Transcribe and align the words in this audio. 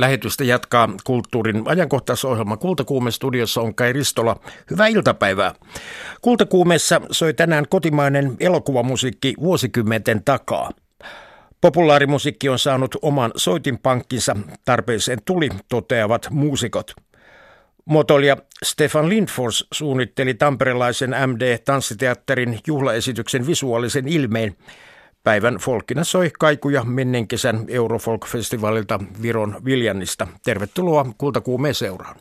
Lähetystä 0.00 0.44
jatkaa 0.44 0.88
kulttuurin 1.04 1.62
ajankohtaisohjelma 1.64 2.56
Kultakuume 2.56 3.10
studiossa 3.10 3.60
on 3.60 3.74
Kai 3.74 3.92
Ristola. 3.92 4.36
Hyvää 4.70 4.86
iltapäivää. 4.86 5.54
Kultakuumeessa 6.20 7.00
soi 7.10 7.34
tänään 7.34 7.64
kotimainen 7.68 8.36
elokuvamusiikki 8.40 9.34
vuosikymmenten 9.40 10.24
takaa. 10.24 10.70
Populaarimusiikki 11.60 12.48
on 12.48 12.58
saanut 12.58 12.96
oman 13.02 13.32
soitinpankkinsa, 13.36 14.36
tarpeeseen 14.64 15.18
tuli, 15.24 15.48
toteavat 15.68 16.26
muusikot. 16.30 16.94
Muotoilija 17.84 18.36
Stefan 18.64 19.08
Lindfors 19.08 19.66
suunnitteli 19.72 20.34
tamperelaisen 20.34 21.10
MD-tanssiteatterin 21.10 22.58
juhlaesityksen 22.66 23.46
visuaalisen 23.46 24.08
ilmeen. 24.08 24.56
Päivän 25.24 25.56
folkina 25.56 26.04
soi 26.04 26.30
kaikuja 26.38 26.84
menneen 26.84 27.28
kesän 27.28 27.64
Eurofolk-festivaalilta 27.68 29.00
Viron 29.22 29.56
Viljannista. 29.64 30.28
Tervetuloa 30.44 31.06
Kultakuumeen 31.18 31.74
seuraan. 31.74 32.16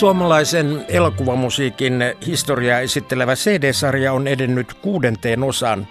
Suomalaisen 0.00 0.84
elokuvamusiikin 0.88 1.94
historiaa 2.26 2.80
esittelevä 2.80 3.34
CD-sarja 3.34 4.12
on 4.12 4.26
edennyt 4.26 4.74
kuudenteen 4.74 5.42
osaan. 5.42 5.86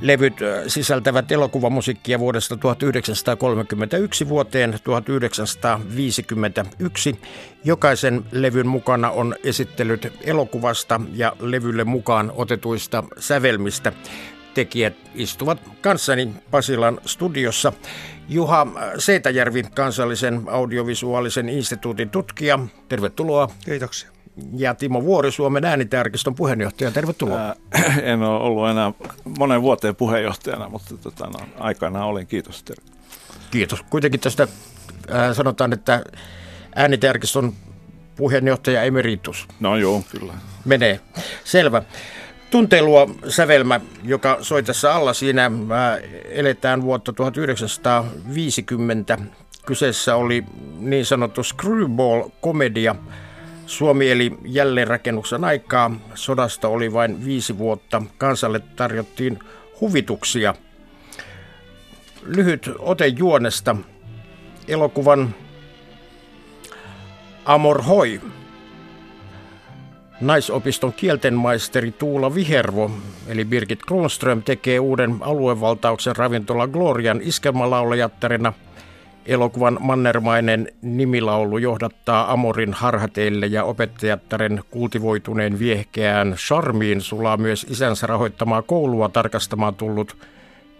Levyt 0.00 0.34
sisältävät 0.66 1.32
elokuvamusiikkia 1.32 2.18
vuodesta 2.18 2.56
1931 2.56 4.28
vuoteen 4.28 4.78
1951. 4.84 7.20
Jokaisen 7.64 8.24
levyn 8.32 8.66
mukana 8.66 9.10
on 9.10 9.36
esittelyt 9.44 10.12
elokuvasta 10.24 11.00
ja 11.14 11.32
levylle 11.40 11.84
mukaan 11.84 12.32
otetuista 12.34 13.04
sävelmistä. 13.18 13.92
Tekijät 14.54 14.94
istuvat 15.14 15.58
kanssani 15.80 16.34
Pasilan 16.50 17.00
studiossa. 17.06 17.72
Juha 18.28 18.66
Seitäjärvi, 18.98 19.62
kansallisen 19.62 20.42
audiovisuaalisen 20.46 21.48
instituutin 21.48 22.10
tutkija. 22.10 22.58
Tervetuloa. 22.88 23.48
Kiitoksia. 23.64 24.10
Ja 24.56 24.74
Timo 24.74 25.04
Vuori, 25.04 25.32
Suomen 25.32 25.64
äänitärkistön 25.64 26.34
puheenjohtaja. 26.34 26.90
Tervetuloa. 26.90 27.38
Ää, 27.38 27.54
en 28.02 28.22
ole 28.22 28.40
ollut 28.40 28.68
enää 28.68 28.92
monen 29.38 29.62
vuoteen 29.62 29.96
puheenjohtajana, 29.96 30.68
mutta 30.68 30.96
tota, 30.96 31.26
no, 31.26 31.38
aikana 31.58 32.04
olin. 32.04 32.26
Kiitos. 32.26 32.62
Terve. 32.62 32.82
Kiitos. 33.50 33.82
Kuitenkin 33.90 34.20
tästä 34.20 34.42
äh, 35.12 35.36
sanotaan, 35.36 35.72
että 35.72 36.04
äänitärkistön 36.74 37.52
puheenjohtaja 38.16 38.82
emeritus. 38.82 39.48
No 39.60 39.76
joo, 39.76 40.02
kyllä. 40.10 40.32
Menee. 40.64 41.00
Selvä. 41.44 41.82
Tunteilua 42.52 43.10
sävelmä, 43.28 43.80
joka 44.04 44.38
soi 44.40 44.62
tässä 44.62 44.94
alla 44.94 45.12
siinä, 45.12 45.50
eletään 46.30 46.82
vuotta 46.82 47.12
1950. 47.12 49.18
Kyseessä 49.66 50.16
oli 50.16 50.44
niin 50.78 51.06
sanottu 51.06 51.42
screwball-komedia. 51.42 52.94
Suomi 53.66 54.10
eli 54.10 54.32
jälleenrakennuksen 54.44 55.44
aikaa. 55.44 55.90
Sodasta 56.14 56.68
oli 56.68 56.92
vain 56.92 57.24
viisi 57.24 57.58
vuotta. 57.58 58.02
Kansalle 58.18 58.60
tarjottiin 58.76 59.38
huvituksia. 59.80 60.54
Lyhyt 62.22 62.70
ote 62.78 63.06
juonesta. 63.06 63.76
Elokuvan 64.68 65.34
Amor 67.44 67.82
Hoi 67.82 68.20
Naisopiston 70.22 70.92
kieltenmaisteri 70.92 71.92
Tuula 71.92 72.34
Vihervo, 72.34 72.90
eli 73.28 73.44
Birgit 73.44 73.84
Kronström, 73.86 74.42
tekee 74.42 74.80
uuden 74.80 75.16
aluevaltauksen 75.20 76.16
ravintola 76.16 76.68
Glorian 76.68 77.20
iskelmälaulajattarina. 77.22 78.52
Elokuvan 79.26 79.78
mannermainen 79.80 80.68
nimilaulu 80.82 81.58
johdattaa 81.58 82.32
Amorin 82.32 82.72
harhateille 82.72 83.46
ja 83.46 83.64
opettajattaren 83.64 84.62
kultivoituneen 84.70 85.58
viehkeään 85.58 86.34
charmiin 86.36 87.00
sulaa 87.00 87.36
myös 87.36 87.66
isänsä 87.70 88.06
rahoittamaa 88.06 88.62
koulua 88.62 89.08
tarkastamaan 89.08 89.74
tullut 89.74 90.16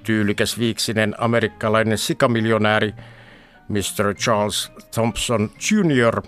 tyylikäs 0.02 0.58
viiksinen 0.58 1.14
amerikkalainen 1.18 1.98
sikamiljonääri 1.98 2.94
Mr. 3.68 4.14
Charles 4.14 4.72
Thompson 4.94 5.50
Jr., 5.70 6.22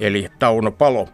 eli 0.00 0.28
Tauno 0.38 0.70
Palo. 0.70 1.08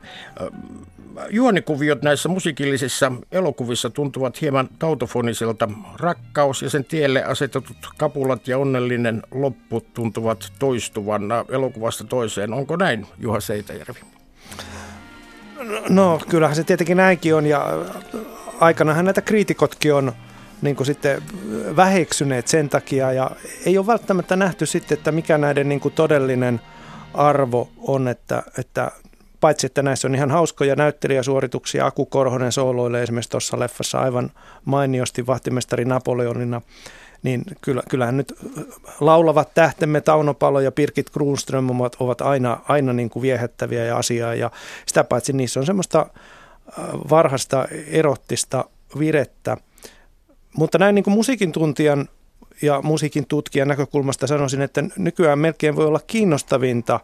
Juonikuviot 1.31 2.03
näissä 2.03 2.29
musiikillisissa 2.29 3.13
elokuvissa 3.33 3.91
tuntuvat 3.91 4.41
hieman 4.41 4.69
tautofoniselta. 4.79 5.69
Rakkaus 6.01 6.63
ja 6.63 6.71
sen 6.71 6.85
tielle 6.85 7.25
asetetut 7.25 7.77
kapulat 7.99 8.49
ja 8.49 8.59
onnellinen 8.59 9.23
loppu 9.31 9.81
tuntuvat 9.95 10.53
toistuvan 10.59 11.23
elokuvasta 11.49 12.05
toiseen. 12.05 12.53
Onko 12.53 12.77
näin, 12.77 13.07
Juha 13.19 13.41
Seitäjärvi? 13.41 14.01
No, 15.89 16.21
kyllähän 16.29 16.57
se 16.57 16.65
tietenkin 16.65 16.97
näinkin 16.97 17.35
on 17.35 17.47
ja 17.47 17.67
aikanahan 18.61 19.05
näitä 19.05 19.21
kriitikotkin 19.21 19.95
on 19.95 20.13
niin 20.63 20.77
kuin 20.77 20.87
sitten 20.87 21.23
väheksyneet 21.77 22.49
sen 22.49 22.69
takia 22.69 23.13
ja 23.13 23.31
ei 23.67 23.79
ole 23.79 23.87
välttämättä 23.87 24.37
nähty 24.37 24.67
sitten, 24.67 24.99
että 24.99 25.13
mikä 25.13 25.39
näiden 25.39 25.69
niin 25.69 25.81
kuin 25.81 25.95
todellinen– 25.95 26.61
arvo 27.15 27.69
on, 27.79 28.09
että, 28.09 28.43
että 28.59 28.91
paitsi 29.41 29.67
että 29.67 29.83
näissä 29.83 30.09
on 30.09 30.15
ihan 30.15 30.31
hauskoja 30.31 30.77
näyttelijäsuorituksia, 30.77 31.87
Aku 31.87 32.07
Korhonen 32.07 32.53
sooloille 32.53 33.03
esimerkiksi 33.03 33.31
tuossa 33.31 33.59
leffassa 33.59 34.01
aivan 34.01 34.31
mainiosti 34.65 35.27
vahtimestari 35.27 35.85
Napoleonina, 35.85 36.63
niin 37.23 37.43
kyllä, 37.61 37.83
kyllähän 37.89 38.17
nyt 38.17 38.35
laulavat 39.01 39.55
tähtemme 39.55 40.01
Tauno 40.01 40.35
Palo 40.35 40.61
ja 40.61 40.73
Pirkit 40.73 41.11
Kruunström 41.11 41.71
ovat, 41.71 41.97
ovat 42.01 42.21
aina, 42.21 42.61
aina 42.69 42.93
niin 42.93 43.11
kuin 43.11 43.23
viehättäviä 43.23 43.85
ja 43.85 43.97
asiaa 43.97 44.35
ja 44.35 44.51
sitä 44.87 45.05
paitsi 45.05 45.33
niissä 45.33 45.61
on 45.61 45.67
semmoista 45.67 46.01
äh, 46.01 46.85
varhasta 47.11 47.69
erottista 47.87 48.65
virettä. 48.99 49.57
Mutta 50.57 50.79
näin 50.79 50.95
niin 50.95 51.05
kuin 51.05 51.15
musiikin 51.15 51.53
tuntijan 51.53 52.09
ja 52.63 52.83
musiikin 52.83 53.27
tutkijan 53.27 53.69
näkökulmasta 53.69 54.27
sanoisin, 54.27 54.63
että 54.63 54.85
nykyään 54.99 55.39
melkein 55.39 55.77
voi 55.77 55.87
olla 55.87 56.01
kiinnostavinta 56.07 57.01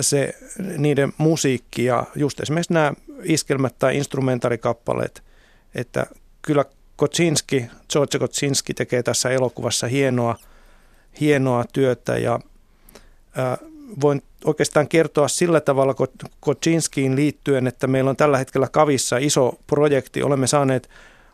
se 0.00 0.34
niiden 0.78 1.12
musiikki 1.18 1.84
ja 1.84 2.04
just 2.14 2.40
esimerkiksi 2.40 2.72
nämä 2.72 2.92
iskelmät 3.22 3.74
tai 3.78 3.96
instrumentarikappaleet, 3.96 5.22
että 5.74 6.06
kyllä 6.42 6.64
Kocinski, 6.96 7.66
George 7.92 8.18
Kocinski 8.18 8.74
tekee 8.74 9.02
tässä 9.02 9.30
elokuvassa 9.30 9.86
hienoa, 9.86 10.36
hienoa 11.20 11.64
työtä 11.72 12.18
ja 12.18 12.40
ää, 13.36 13.58
voin 14.00 14.22
oikeastaan 14.44 14.88
kertoa 14.88 15.28
sillä 15.28 15.60
tavalla 15.60 15.94
Kocinskiin 16.40 17.16
liittyen, 17.16 17.66
että 17.66 17.86
meillä 17.86 18.10
on 18.10 18.16
tällä 18.16 18.38
hetkellä 18.38 18.68
Kavissa 18.68 19.16
iso 19.16 19.52
projekti. 19.66 20.22
Olemme 20.22 20.46
saaneet 20.46 20.90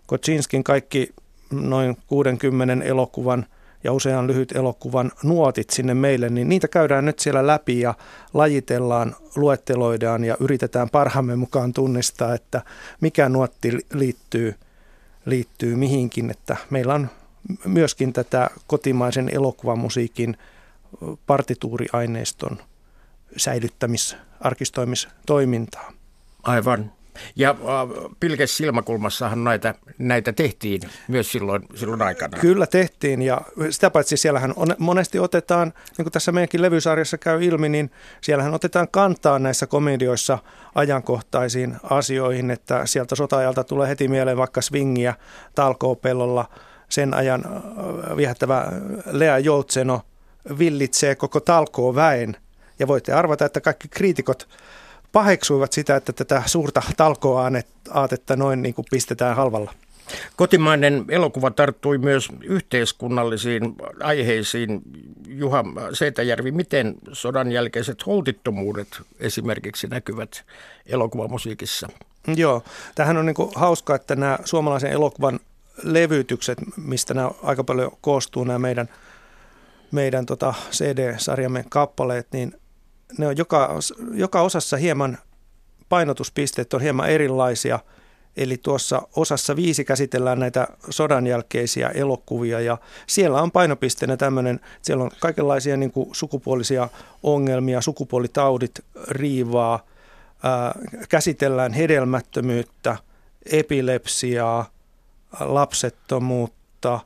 Kocinskin 0.06 0.64
kaikki 0.64 1.14
noin 1.52 1.96
60 2.06 2.84
elokuvan 2.84 3.46
ja 3.84 3.92
usean 3.92 4.26
lyhyt 4.26 4.52
elokuvan 4.52 5.12
nuotit 5.22 5.70
sinne 5.70 5.94
meille, 5.94 6.28
niin 6.28 6.48
niitä 6.48 6.68
käydään 6.68 7.04
nyt 7.04 7.18
siellä 7.18 7.46
läpi 7.46 7.80
ja 7.80 7.94
lajitellaan, 8.34 9.16
luetteloidaan 9.36 10.24
ja 10.24 10.36
yritetään 10.40 10.90
parhaamme 10.90 11.36
mukaan 11.36 11.72
tunnistaa, 11.72 12.34
että 12.34 12.62
mikä 13.00 13.28
nuotti 13.28 13.78
liittyy, 13.94 14.54
liittyy 15.26 15.76
mihinkin. 15.76 16.30
Että 16.30 16.56
meillä 16.70 16.94
on 16.94 17.10
myöskin 17.64 18.12
tätä 18.12 18.50
kotimaisen 18.66 19.30
elokuvamusiikin 19.32 20.36
partituuriaineiston 21.26 22.58
säilyttämis-, 23.36 24.16
arkistoimistoimintaa. 24.40 25.92
Aivan. 26.42 26.92
Ja 27.36 27.50
äh, 27.50 27.56
Pilkes 28.20 28.56
silmäkulmassahan 28.56 29.44
näitä, 29.44 29.74
näitä 29.98 30.32
tehtiin 30.32 30.80
myös 31.08 31.32
silloin, 31.32 31.62
silloin 31.74 32.02
aikana. 32.02 32.38
Kyllä 32.38 32.66
tehtiin 32.66 33.22
ja 33.22 33.40
sitä 33.70 33.90
paitsi 33.90 34.16
siellähän 34.16 34.52
on, 34.56 34.68
monesti 34.78 35.18
otetaan, 35.18 35.72
niin 35.98 36.04
kuin 36.04 36.12
tässä 36.12 36.32
meidänkin 36.32 36.62
levysarjassa 36.62 37.18
käy 37.18 37.44
ilmi, 37.44 37.68
niin 37.68 37.90
siellähän 38.20 38.54
otetaan 38.54 38.88
kantaa 38.88 39.38
näissä 39.38 39.66
komedioissa 39.66 40.38
ajankohtaisiin 40.74 41.76
asioihin, 41.82 42.50
että 42.50 42.86
sieltä 42.86 43.14
sota-ajalta 43.14 43.64
tulee 43.64 43.88
heti 43.88 44.08
mieleen 44.08 44.36
vaikka 44.36 44.62
swingiä 44.62 45.14
talkoopellolla 45.54 46.48
sen 46.88 47.14
ajan 47.14 47.44
äh, 47.46 48.16
viehättävä 48.16 48.72
Lea 49.06 49.38
Joutseno 49.38 50.02
villitsee 50.58 51.14
koko 51.14 51.40
talkoo 51.40 51.94
väen. 51.94 52.36
Ja 52.78 52.88
voitte 52.88 53.12
arvata, 53.12 53.44
että 53.44 53.60
kaikki 53.60 53.88
kriitikot 53.88 54.48
paheksuivat 55.14 55.72
sitä, 55.72 55.96
että 55.96 56.12
tätä 56.12 56.42
suurta 56.46 56.82
talkoaatetta 56.96 58.36
noin 58.36 58.62
niin 58.62 58.74
kuin 58.74 58.86
pistetään 58.90 59.36
halvalla. 59.36 59.74
Kotimainen 60.36 61.04
elokuva 61.08 61.50
tarttui 61.50 61.98
myös 61.98 62.28
yhteiskunnallisiin 62.42 63.74
aiheisiin. 64.02 64.82
Juha 65.26 65.64
Seitäjärvi, 65.92 66.50
miten 66.50 66.94
sodan 67.12 67.52
jälkeiset 67.52 68.06
holtittomuudet 68.06 68.88
esimerkiksi 69.20 69.86
näkyvät 69.86 70.44
elokuvamusiikissa? 70.86 71.88
Joo, 72.36 72.62
tähän 72.94 73.16
on 73.16 73.26
niin 73.26 73.34
kuin 73.34 73.50
hauska, 73.54 73.94
että 73.94 74.16
nämä 74.16 74.38
suomalaisen 74.44 74.92
elokuvan 74.92 75.40
levytykset, 75.82 76.58
mistä 76.76 77.14
nämä 77.14 77.30
aika 77.42 77.64
paljon 77.64 77.90
koostuu, 78.00 78.44
nämä 78.44 78.58
meidän, 78.58 78.88
meidän 79.90 80.26
tota 80.26 80.54
CD-sarjamme 80.70 81.64
kappaleet, 81.68 82.26
niin 82.32 82.54
ne 83.18 83.26
on 83.26 83.36
joka, 83.36 83.78
joka 84.14 84.40
osassa 84.40 84.76
hieman, 84.76 85.18
painotuspisteet 85.88 86.74
on 86.74 86.80
hieman 86.80 87.08
erilaisia. 87.08 87.78
Eli 88.36 88.56
tuossa 88.56 89.02
osassa 89.16 89.56
viisi 89.56 89.84
käsitellään 89.84 90.40
näitä 90.40 90.68
sodan 90.90 91.26
jälkeisiä 91.26 91.88
elokuvia 91.88 92.60
ja 92.60 92.78
siellä 93.06 93.42
on 93.42 93.50
painopisteenä 93.50 94.16
tämmöinen, 94.16 94.60
siellä 94.82 95.04
on 95.04 95.10
kaikenlaisia 95.20 95.76
niin 95.76 95.90
kuin 95.90 96.08
sukupuolisia 96.12 96.88
ongelmia, 97.22 97.80
sukupuolitaudit 97.80 98.84
riivaa, 99.08 99.86
ää, 100.42 100.74
käsitellään 101.08 101.72
hedelmättömyyttä, 101.72 102.96
epilepsiaa, 103.52 104.70
lapsettomuutta, 105.40 107.00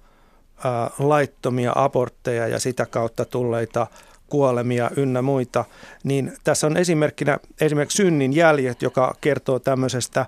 ää, 0.65 0.91
laittomia 0.99 1.73
abortteja 1.75 2.49
ja 2.49 2.61
sitä 2.61 2.87
kautta 2.87 3.25
tulleita 3.25 3.87
kuolemia 4.31 4.91
ynnä 4.97 5.23
muita, 5.23 5.65
niin 6.05 6.33
tässä 6.45 6.67
on 6.67 6.77
esimerkkinä 6.77 7.39
esimerkiksi 7.61 7.97
synnin 7.97 8.33
jäljet, 8.33 8.83
joka 8.83 9.15
kertoo 9.21 9.59
tämmöisestä 9.59 10.27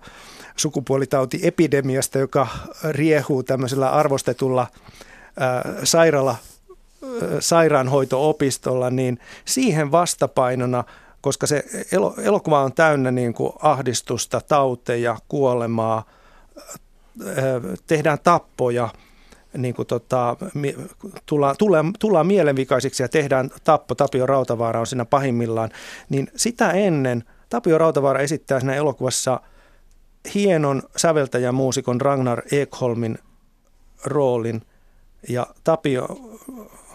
sukupuolitautiepidemiasta, 0.56 2.18
joka 2.18 2.46
riehuu 2.90 3.42
tämmöisellä 3.42 3.90
arvostetulla 3.90 4.66
ää, 5.40 5.64
sairaala, 5.84 6.36
sairaanhoito-opistolla, 7.40 8.90
niin 8.90 9.18
siihen 9.44 9.92
vastapainona, 9.92 10.84
koska 11.20 11.46
se 11.46 11.64
elokuva 12.22 12.60
on 12.64 12.72
täynnä 12.72 13.10
niin 13.10 13.34
kuin 13.34 13.52
ahdistusta, 13.62 14.40
tauteja, 14.48 15.16
kuolemaa, 15.28 16.04
tehdään 17.86 18.18
tappoja– 18.22 18.88
niin 19.56 19.74
kuin 19.74 19.86
tota, 19.86 20.36
tullaan, 21.26 21.54
tullaan, 21.58 21.92
tullaan 21.98 22.26
mielenvikaisiksi 22.26 23.02
ja 23.02 23.08
tehdään 23.08 23.50
tappo, 23.64 23.94
Tapio 23.94 24.26
Rautavaara 24.26 24.80
on 24.80 24.86
siinä 24.86 25.04
pahimmillaan, 25.04 25.70
niin 26.08 26.30
sitä 26.36 26.70
ennen 26.70 27.24
Tapio 27.48 27.78
Rautavaara 27.78 28.20
esittää 28.20 28.60
siinä 28.60 28.74
elokuvassa 28.74 29.40
hienon 30.34 30.82
säveltäjän 30.96 31.54
muusikon 31.54 32.00
Ragnar 32.00 32.42
Ekholmin 32.52 33.18
roolin 34.04 34.62
ja 35.28 35.46
Tapio 35.64 36.08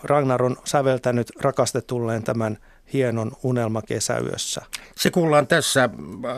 Ragnar 0.04 0.44
on 0.44 0.58
säveltänyt 0.66 1.32
rakastetulleen 1.42 2.24
tämän 2.24 2.58
hienon 2.94 3.32
unelmakesäyössä. 3.44 4.62
Se 4.96 5.12
kuullaan 5.12 5.48
tässä 5.48 5.90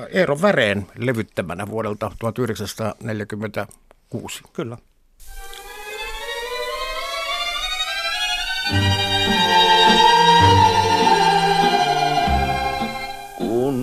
Eero 0.10 0.42
Väreen 0.42 0.88
levyttämänä 0.98 1.68
vuodelta 1.68 2.12
1946. 2.20 4.44
Kyllä. 4.54 4.78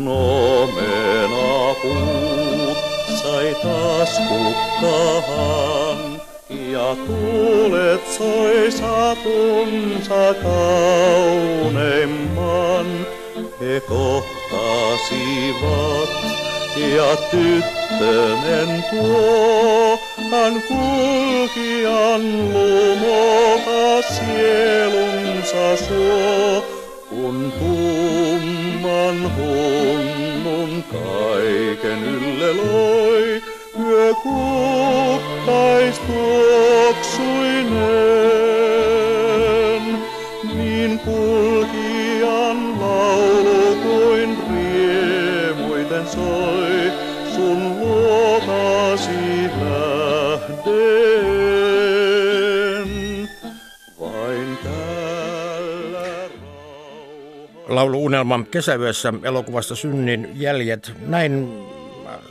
Kun 0.04 0.12
omena 0.12 1.72
puut 1.82 2.78
sai 3.22 3.48
taas 3.62 4.12
kukkahan, 4.28 6.00
ja 6.72 6.88
tuulet 7.06 8.04
soi 8.16 8.70
satunsa 8.72 10.24
kauneimman, 10.42 11.76
he 13.60 13.74
kohtasivat 13.80 15.32
ja 16.96 17.10
tyttönen 17.30 18.84
tuo 18.90 19.98
hän 20.30 20.54
kulkijan 20.68 22.24
lumokas 22.52 24.06
sielunsa 24.16 25.66
suo, 25.84 26.83
kun 27.14 27.52
tumman 27.58 29.18
hunnun 29.36 30.84
kaiken 30.92 32.04
ylle 32.04 32.52
loi, 32.52 33.42
yö 33.86 34.14
kuktais 34.14 35.98
tuoksuinen, 35.98 37.74
niin 40.54 40.98
kulkijan 40.98 42.80
laulu 42.80 43.76
kuin 43.82 44.38
riemuiten 44.50 46.08
soi, 46.08 46.92
sun 47.34 47.80
luotasi 47.80 49.50
laulu 57.74 58.04
Unelman 58.04 58.46
kesävyössä 58.46 59.12
elokuvasta 59.22 59.74
Synnin 59.74 60.30
jäljet. 60.34 60.92
Näin 61.06 61.48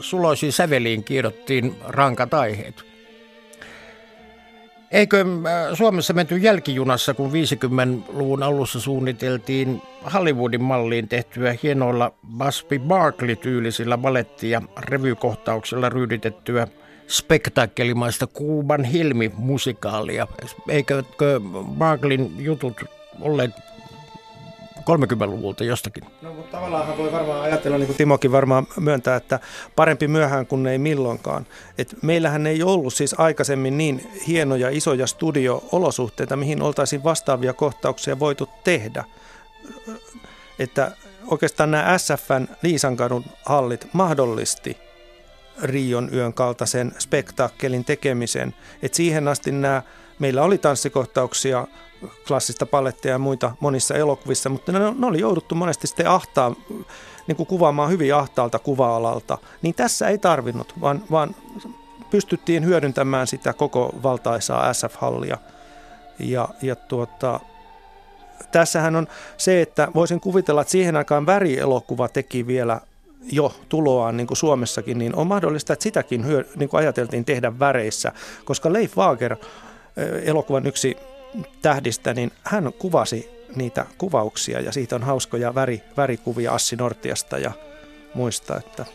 suloisiin 0.00 0.52
säveliin 0.52 1.04
kiidottiin 1.04 1.76
rankat 1.88 2.34
aiheet. 2.34 2.84
Eikö 4.90 5.20
äh, 5.20 5.76
Suomessa 5.76 6.12
menty 6.12 6.36
jälkijunassa, 6.36 7.14
kun 7.14 7.30
50-luvun 7.30 8.42
alussa 8.42 8.80
suunniteltiin 8.80 9.82
Hollywoodin 10.14 10.62
malliin 10.62 11.08
tehtyä 11.08 11.56
hienoilla 11.62 12.12
Busby 12.38 12.78
Barkley-tyylisillä 12.78 13.98
baletti- 13.98 14.50
ja 14.50 14.62
revykohtauksilla 14.78 15.88
ryyditettyä 15.88 16.68
spektaakkelimaista 17.06 18.26
Kuuban 18.26 18.84
Hilmi-musikaalia? 18.84 20.26
Eikö 20.68 21.02
Barkleyn 21.78 22.30
jutut 22.38 22.84
olleet 23.20 23.50
30-luvulta 24.84 25.64
jostakin. 25.64 26.04
No 26.22 26.32
mutta 26.32 26.56
tavallaan 26.56 26.98
voi 26.98 27.12
varmaan 27.12 27.42
ajatella, 27.42 27.78
niin 27.78 27.86
kuin 27.86 27.96
Timokin 27.96 28.32
varmaan 28.32 28.66
myöntää, 28.80 29.16
että 29.16 29.40
parempi 29.76 30.08
myöhään 30.08 30.46
kuin 30.46 30.66
ei 30.66 30.78
milloinkaan. 30.78 31.46
Et 31.78 31.96
meillähän 32.02 32.46
ei 32.46 32.62
ollut 32.62 32.94
siis 32.94 33.14
aikaisemmin 33.18 33.78
niin 33.78 34.10
hienoja 34.26 34.70
isoja 34.70 35.06
studio-olosuhteita, 35.06 36.36
mihin 36.36 36.62
oltaisiin 36.62 37.04
vastaavia 37.04 37.52
kohtauksia 37.52 38.18
voitu 38.18 38.48
tehdä. 38.64 39.04
Että 40.58 40.92
oikeastaan 41.26 41.70
nämä 41.70 41.98
SFN 41.98 42.48
Liisankadun 42.62 43.24
hallit 43.46 43.88
mahdollisti 43.92 44.76
Rion 45.62 46.10
yön 46.12 46.34
kaltaisen 46.34 46.92
spektaakkelin 46.98 47.84
tekemisen. 47.84 48.54
Et 48.82 48.94
siihen 48.94 49.28
asti 49.28 49.52
nämä, 49.52 49.82
meillä 50.18 50.42
oli 50.42 50.58
tanssikohtauksia 50.58 51.66
klassista 52.26 52.66
palettia 52.66 53.12
ja 53.12 53.18
muita 53.18 53.56
monissa 53.60 53.94
elokuvissa, 53.94 54.48
mutta 54.48 54.72
ne, 54.72 54.78
ne 54.78 55.06
oli 55.06 55.20
jouduttu 55.20 55.54
monesti 55.54 55.86
sitten 55.86 56.10
ahtaa, 56.10 56.54
niin 57.26 57.36
kuin 57.36 57.46
kuvaamaan 57.46 57.90
hyvin 57.90 58.14
ahtaalta 58.14 58.58
kuva-alalta. 58.58 59.38
Niin 59.62 59.74
tässä 59.74 60.08
ei 60.08 60.18
tarvinnut, 60.18 60.72
vaan, 60.80 61.02
vaan 61.10 61.34
pystyttiin 62.10 62.64
hyödyntämään 62.64 63.26
sitä 63.26 63.52
koko 63.52 63.94
valtaisaa 64.02 64.72
SF-hallia. 64.72 65.38
Ja, 66.18 66.48
ja 66.62 66.76
tuota, 66.76 67.40
tässähän 68.52 68.96
on 68.96 69.06
se, 69.36 69.62
että 69.62 69.88
voisin 69.94 70.20
kuvitella, 70.20 70.60
että 70.60 70.70
siihen 70.70 70.96
aikaan 70.96 71.26
värielokuva 71.26 72.08
teki 72.08 72.46
vielä 72.46 72.80
jo 73.32 73.54
tuloaan 73.68 74.16
niin 74.16 74.26
kuin 74.26 74.36
Suomessakin, 74.36 74.98
niin 74.98 75.16
on 75.16 75.26
mahdollista, 75.26 75.72
että 75.72 75.82
sitäkin 75.82 76.26
hyö, 76.26 76.44
niin 76.56 76.68
kuin 76.68 76.78
ajateltiin 76.78 77.24
tehdä 77.24 77.58
väreissä, 77.58 78.12
koska 78.44 78.72
Leif 78.72 78.96
Wager, 78.96 79.36
elokuvan 80.24 80.66
yksi 80.66 80.96
tähdistä, 81.62 82.14
niin 82.14 82.32
hän 82.42 82.72
kuvasi 82.78 83.30
niitä 83.56 83.86
kuvauksia 83.98 84.60
ja 84.60 84.72
siitä 84.72 84.96
on 84.96 85.02
hauskoja 85.02 85.54
väri, 85.54 85.82
värikuvia 85.96 86.52
Assi 86.52 86.76
Nortiasta 86.76 87.38
ja 87.38 87.52
muista, 88.14 88.56
että 88.56 88.86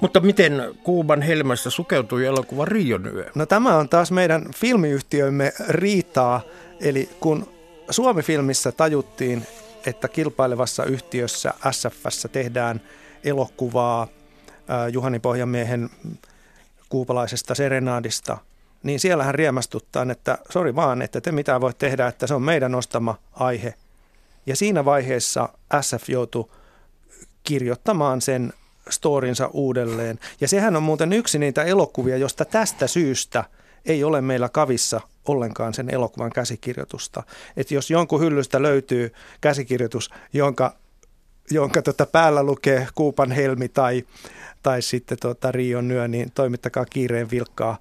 Mutta 0.00 0.20
miten 0.20 0.74
Kuuban 0.82 1.22
helmästä 1.22 1.70
sukeutui 1.70 2.26
elokuva 2.26 2.64
Rion 2.64 3.06
yö? 3.14 3.30
No 3.34 3.46
tämä 3.46 3.76
on 3.76 3.88
taas 3.88 4.12
meidän 4.12 4.46
filmiyhtiömme 4.56 5.52
riitaa. 5.68 6.40
Eli 6.80 7.08
kun 7.20 7.48
Suomi-filmissä 7.90 8.72
tajuttiin, 8.72 9.46
että 9.86 10.08
kilpailevassa 10.08 10.84
yhtiössä 10.84 11.54
SFssä 11.70 12.28
tehdään 12.28 12.80
elokuvaa 13.24 14.08
Juhani 14.92 15.18
Pohjamiehen 15.18 15.90
kuupalaisesta 16.88 17.54
serenaadista, 17.54 18.38
niin 18.86 19.00
siellähän 19.00 19.34
riemastuttaa, 19.34 20.06
että 20.10 20.38
sori 20.50 20.74
vaan, 20.76 21.02
että 21.02 21.20
te 21.20 21.32
mitä 21.32 21.60
voi 21.60 21.74
tehdä, 21.74 22.06
että 22.06 22.26
se 22.26 22.34
on 22.34 22.42
meidän 22.42 22.74
ostama 22.74 23.18
aihe. 23.32 23.74
Ja 24.46 24.56
siinä 24.56 24.84
vaiheessa 24.84 25.48
SF 25.80 26.08
joutui 26.08 26.50
kirjoittamaan 27.42 28.20
sen 28.20 28.52
storinsa 28.90 29.50
uudelleen. 29.52 30.18
Ja 30.40 30.48
sehän 30.48 30.76
on 30.76 30.82
muuten 30.82 31.12
yksi 31.12 31.38
niitä 31.38 31.64
elokuvia, 31.64 32.16
josta 32.16 32.44
tästä 32.44 32.86
syystä 32.86 33.44
ei 33.84 34.04
ole 34.04 34.20
meillä 34.20 34.48
kavissa 34.48 35.00
ollenkaan 35.24 35.74
sen 35.74 35.90
elokuvan 35.90 36.30
käsikirjoitusta. 36.30 37.22
Että 37.56 37.74
jos 37.74 37.90
jonkun 37.90 38.20
hyllystä 38.20 38.62
löytyy 38.62 39.12
käsikirjoitus, 39.40 40.10
jonka, 40.32 40.76
jonka 41.50 41.82
tota 41.82 42.06
päällä 42.06 42.42
lukee 42.42 42.88
Kuupan 42.94 43.30
helmi 43.30 43.68
tai, 43.68 44.04
tai 44.62 44.82
sitten 44.82 45.18
tota 45.20 45.52
Rion 45.52 45.88
nyö, 45.88 46.08
niin 46.08 46.30
toimittakaa 46.34 46.84
kiireen 46.84 47.30
vilkkaa 47.30 47.78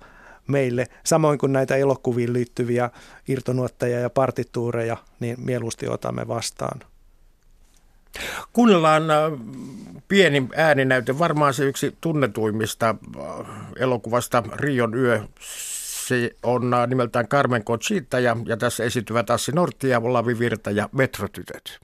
meille. 0.47 0.87
Samoin 1.03 1.39
kuin 1.39 1.53
näitä 1.53 1.75
elokuviin 1.75 2.33
liittyviä 2.33 2.89
irtonuotteja 3.27 3.99
ja 3.99 4.09
partituureja, 4.09 4.97
niin 5.19 5.35
mieluusti 5.39 5.87
otamme 5.87 6.27
vastaan. 6.27 6.79
Kuunnellaan 8.53 9.11
äh, 9.11 9.17
pieni 10.07 10.47
ääninäyte, 10.55 11.19
varmaan 11.19 11.53
se 11.53 11.65
yksi 11.65 11.97
tunnetuimmista 12.01 12.89
äh, 12.89 13.47
elokuvasta 13.75 14.43
Rion 14.55 14.95
yö. 14.95 15.21
Se 15.39 16.35
on 16.43 16.73
äh, 16.73 16.87
nimeltään 16.87 17.27
Carmen 17.27 17.63
Conchita 17.63 18.19
ja, 18.19 18.37
ja 18.45 18.57
tässä 18.57 18.83
esityvät 18.83 19.29
Assi 19.29 19.51
Nortti 19.51 19.89
ja 19.89 20.01
Lavi 20.03 20.39
Virta 20.39 20.71
ja 20.71 20.89
Metrotytöt. 20.91 21.79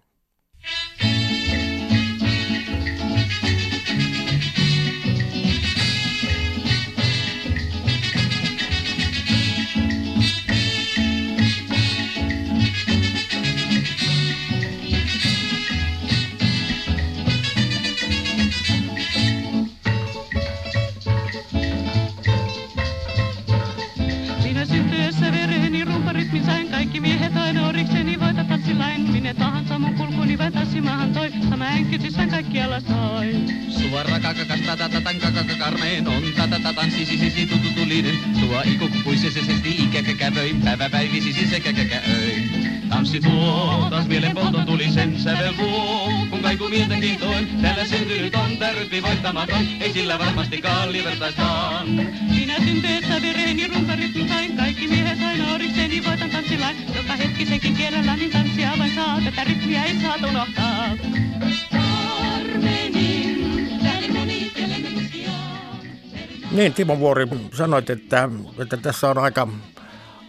Kytysän 31.92 32.30
kaikkialla 32.30 32.80
sai. 32.80 33.36
Suora 33.70 34.20
kakakasta 34.20 34.78
tatatan 34.78 35.16
kakakakarmeen 35.20 36.08
on 36.08 36.24
tatatatan 36.38 36.92
sisi 36.92 37.18
sisi 37.18 37.46
tututulinen. 37.46 38.16
Tuo 38.40 38.62
ikukupuisesesti 38.66 39.70
ikäkäkävöi, 39.70 40.54
päivä 40.64 40.90
päivisi 40.90 41.48
se 41.48 41.60
käkäkäöi. 41.60 42.44
Tanssi 42.90 43.20
tuo, 43.20 43.88
taas 43.90 44.08
mielen 44.08 44.34
polton 44.34 44.66
tuli 44.66 44.92
sen 44.92 45.20
sävel 45.20 45.58
vuo. 45.58 46.12
Kun 46.30 46.40
kaiku 46.40 46.70
mieltä 46.70 46.96
kiitoin, 46.96 47.48
täällä 47.62 47.86
syntynyt 47.86 48.36
on 48.36 48.58
tärppi 48.58 49.02
voittamaton. 49.02 49.68
Ei 49.80 49.94
sillä 49.94 50.20
varmasti 50.20 50.62
kallivertaistaan. 50.62 51.88
Sinä 52.36 52.56
synteessä 52.66 53.22
vereeni 53.22 53.68
rumparytmin 53.68 54.28
sain, 54.30 54.58
kaikki 54.58 54.88
miehet 54.88 55.24
aina 55.24 55.54
orikseni 55.54 56.04
voitan 56.06 56.30
tanssilain. 56.30 56.78
Joka 56.96 57.16
hetki 57.16 57.46
sekin 57.46 57.76
kerralla, 57.76 58.16
niin 58.16 58.32
tanssia 58.32 58.72
vain 58.80 58.96
saa, 58.96 59.21
tätä 59.26 59.44
rytmiä 59.44 59.84
ei 59.84 59.96
saa 60.02 60.16
unohtaa. 60.30 60.98
Niin, 66.52 66.74
Timo 66.74 67.00
Vuori, 67.00 67.28
sanoit, 67.54 67.90
että, 67.90 68.30
että 68.62 68.78
tässä 68.78 69.10
on 69.10 69.18
aika, 69.18 69.48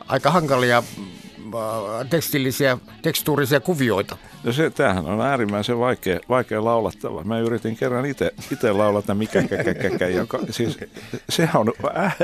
aika 0.08 0.30
hankalia 0.30 0.78
äh, 0.78 2.08
tekstillisiä, 2.10 2.78
tekstuurisia 3.02 3.60
kuvioita. 3.60 4.16
No 4.44 4.52
se, 4.52 4.70
tämähän 4.70 5.06
on 5.06 5.20
äärimmäisen 5.20 5.78
vaikea, 5.78 6.20
vaikea 6.28 6.64
laulattava. 6.64 7.24
Mä 7.24 7.38
yritin 7.38 7.76
kerran 7.76 8.06
itse 8.06 8.72
laulata 8.72 9.14
mikä 9.14 9.42
käkäkäkä, 9.42 10.08
joka, 10.08 10.38
siis 10.50 10.78
se 11.28 11.48
on 11.54 11.72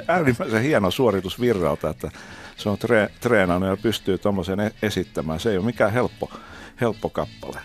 äärimmäisen 0.09 0.63
hieno 0.63 0.91
suoritus 0.91 1.41
Virralta, 1.41 1.91
että 1.91 2.11
se 2.57 2.69
on 2.69 2.79
tre, 2.79 3.11
treenannut 3.21 3.71
ja 3.71 3.77
pystyy 3.77 4.19
tuommoisen 4.19 4.61
e-, 4.61 4.73
esittämään. 4.83 5.41
Se 5.41 5.51
ei 5.51 5.57
ole 5.57 5.67
mikään 5.67 5.93
helppo, 5.93 6.31
helppo 6.81 7.09
kappale. 7.09 7.61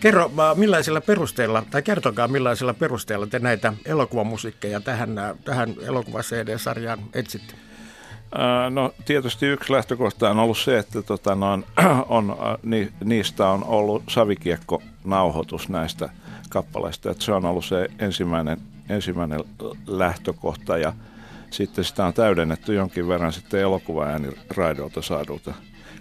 Kerro, 0.00 0.24
äh, 0.24 0.56
millaisilla 0.56 1.00
perusteilla, 1.00 1.64
tai 1.70 1.82
kertokaa 1.82 2.28
millaisilla 2.28 2.74
perusteilla 2.74 3.26
te 3.26 3.38
näitä 3.38 3.72
elokuvamusiikkeja 3.84 4.80
tähän, 4.80 5.18
äh, 5.18 5.36
tähän 5.44 5.74
elokuva 5.86 6.22
CD-sarjaan 6.22 6.98
etsitte? 7.14 7.54
Äh, 7.54 8.70
no 8.70 8.94
tietysti 9.04 9.46
yksi 9.46 9.72
lähtökohta 9.72 10.30
on 10.30 10.38
ollut 10.38 10.58
se, 10.58 10.78
että 10.78 11.02
tota, 11.02 11.34
noin, 11.34 11.64
on, 12.08 12.36
ni, 12.62 12.92
niistä 13.04 13.48
on 13.48 13.64
ollut 13.64 14.02
savikiekko-nauhoitus 14.08 15.68
näistä 15.68 16.08
kappaleista. 16.48 17.10
Että 17.10 17.24
se 17.24 17.32
on 17.32 17.44
ollut 17.44 17.64
se 17.64 17.88
ensimmäinen, 17.98 18.60
ensimmäinen 18.88 19.40
lähtökohta 19.86 20.78
ja 20.78 20.92
sitten 21.50 21.84
sitä 21.84 22.06
on 22.06 22.14
täydennetty 22.14 22.74
jonkin 22.74 23.08
verran 23.08 23.32
sitten 23.32 23.60
elokuvaääniraidolta 23.60 25.02
saadulta 25.02 25.54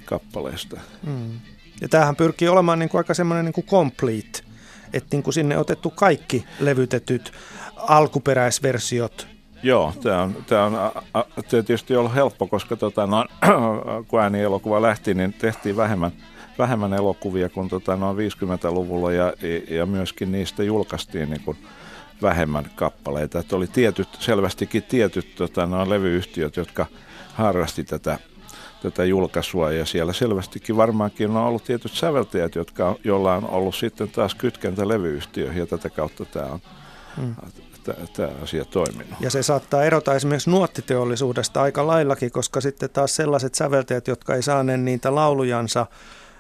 kappaleista. 0.06 0.80
Mm. 1.04 1.40
Ja 1.82 1.90
tämähän 1.90 2.16
pyrkii 2.16 2.48
olemaan 2.48 2.80
niin 2.80 2.90
kuin 2.90 3.00
aika 3.00 3.14
semmoinen 3.14 3.46
niin 3.46 3.54
kuin 3.54 3.68
complete, 3.68 4.42
että 4.94 5.16
niin 5.16 5.24
kuin 5.24 5.34
sinne 5.34 5.58
otettu 5.58 5.90
kaikki 5.90 6.46
levytetyt 6.60 7.32
alkuperäisversiot. 7.78 9.28
Joo, 9.64 9.94
tämä 10.04 10.22
on, 10.22 10.36
tämä 10.48 10.66
on 10.66 11.24
tietysti 11.50 11.96
ollut 11.96 12.16
helppo, 12.16 12.48
koska 12.48 12.76
tota, 12.76 13.08
no, 13.08 13.26
kun 14.08 14.22
äänielokuva 14.22 14.82
lähti, 14.82 15.14
niin 15.14 15.34
tehtiin 15.34 15.78
vähemmän, 15.78 16.12
vähemmän 16.60 16.94
elokuvia 16.94 17.50
kuin 17.50 17.70
tota, 17.70 17.96
noin 17.96 18.18
50-luvulla 18.18 19.12
ja, 19.12 19.34
ja 19.70 19.86
myöskin 19.86 20.32
niistä 20.32 20.64
julkaistiin 20.64 21.30
niin 21.30 21.42
kuin 21.42 21.58
vähemmän 22.22 22.72
kappaleita. 22.76 23.40
Että 23.40 23.56
oli 23.56 23.68
tietyt, 23.68 24.08
selvästikin 24.20 24.84
tietyt 24.84 25.36
tota, 25.36 25.66
noin 25.66 25.90
levyyhtiöt, 25.90 26.56
jotka 26.56 26.86
harrasti 27.34 27.84
tätä 27.84 28.20
tätä 28.92 29.06
julkaisua 29.06 29.72
ja 29.72 29.86
siellä 29.86 30.14
selvästikin 30.14 30.78
varmaankin 30.78 31.30
on 31.30 31.38
ollut 31.38 31.64
tietyt 31.64 31.92
säveltäjät, 31.92 32.56
jotka, 32.56 32.96
joilla 33.04 33.36
on 33.36 33.50
ollut 33.50 33.76
sitten 33.76 34.10
taas 34.10 34.36
kytkentä 34.36 34.88
levyyhtiöihin 34.88 35.60
ja 35.60 35.66
tätä 35.66 35.90
kautta 35.90 36.26
tämä 36.26 36.46
on 36.46 36.60
hmm. 37.18 37.36
tämä 38.14 38.30
asia 38.44 38.66
toiminut. 38.66 39.20
Ja 39.20 39.30
se 39.30 39.44
saattaa 39.44 39.84
erota 39.84 40.16
esimerkiksi 40.16 40.50
nuottiteollisuudesta 40.50 41.62
aika 41.62 41.88
laillakin, 41.88 42.32
koska 42.32 42.62
sitten 42.62 42.90
taas 42.90 43.16
sellaiset 43.16 43.56
säveltäjät, 43.56 44.08
jotka 44.08 44.36
ei 44.36 44.42
saaneet 44.42 44.82
niitä 44.82 45.16
laulujansa 45.16 45.86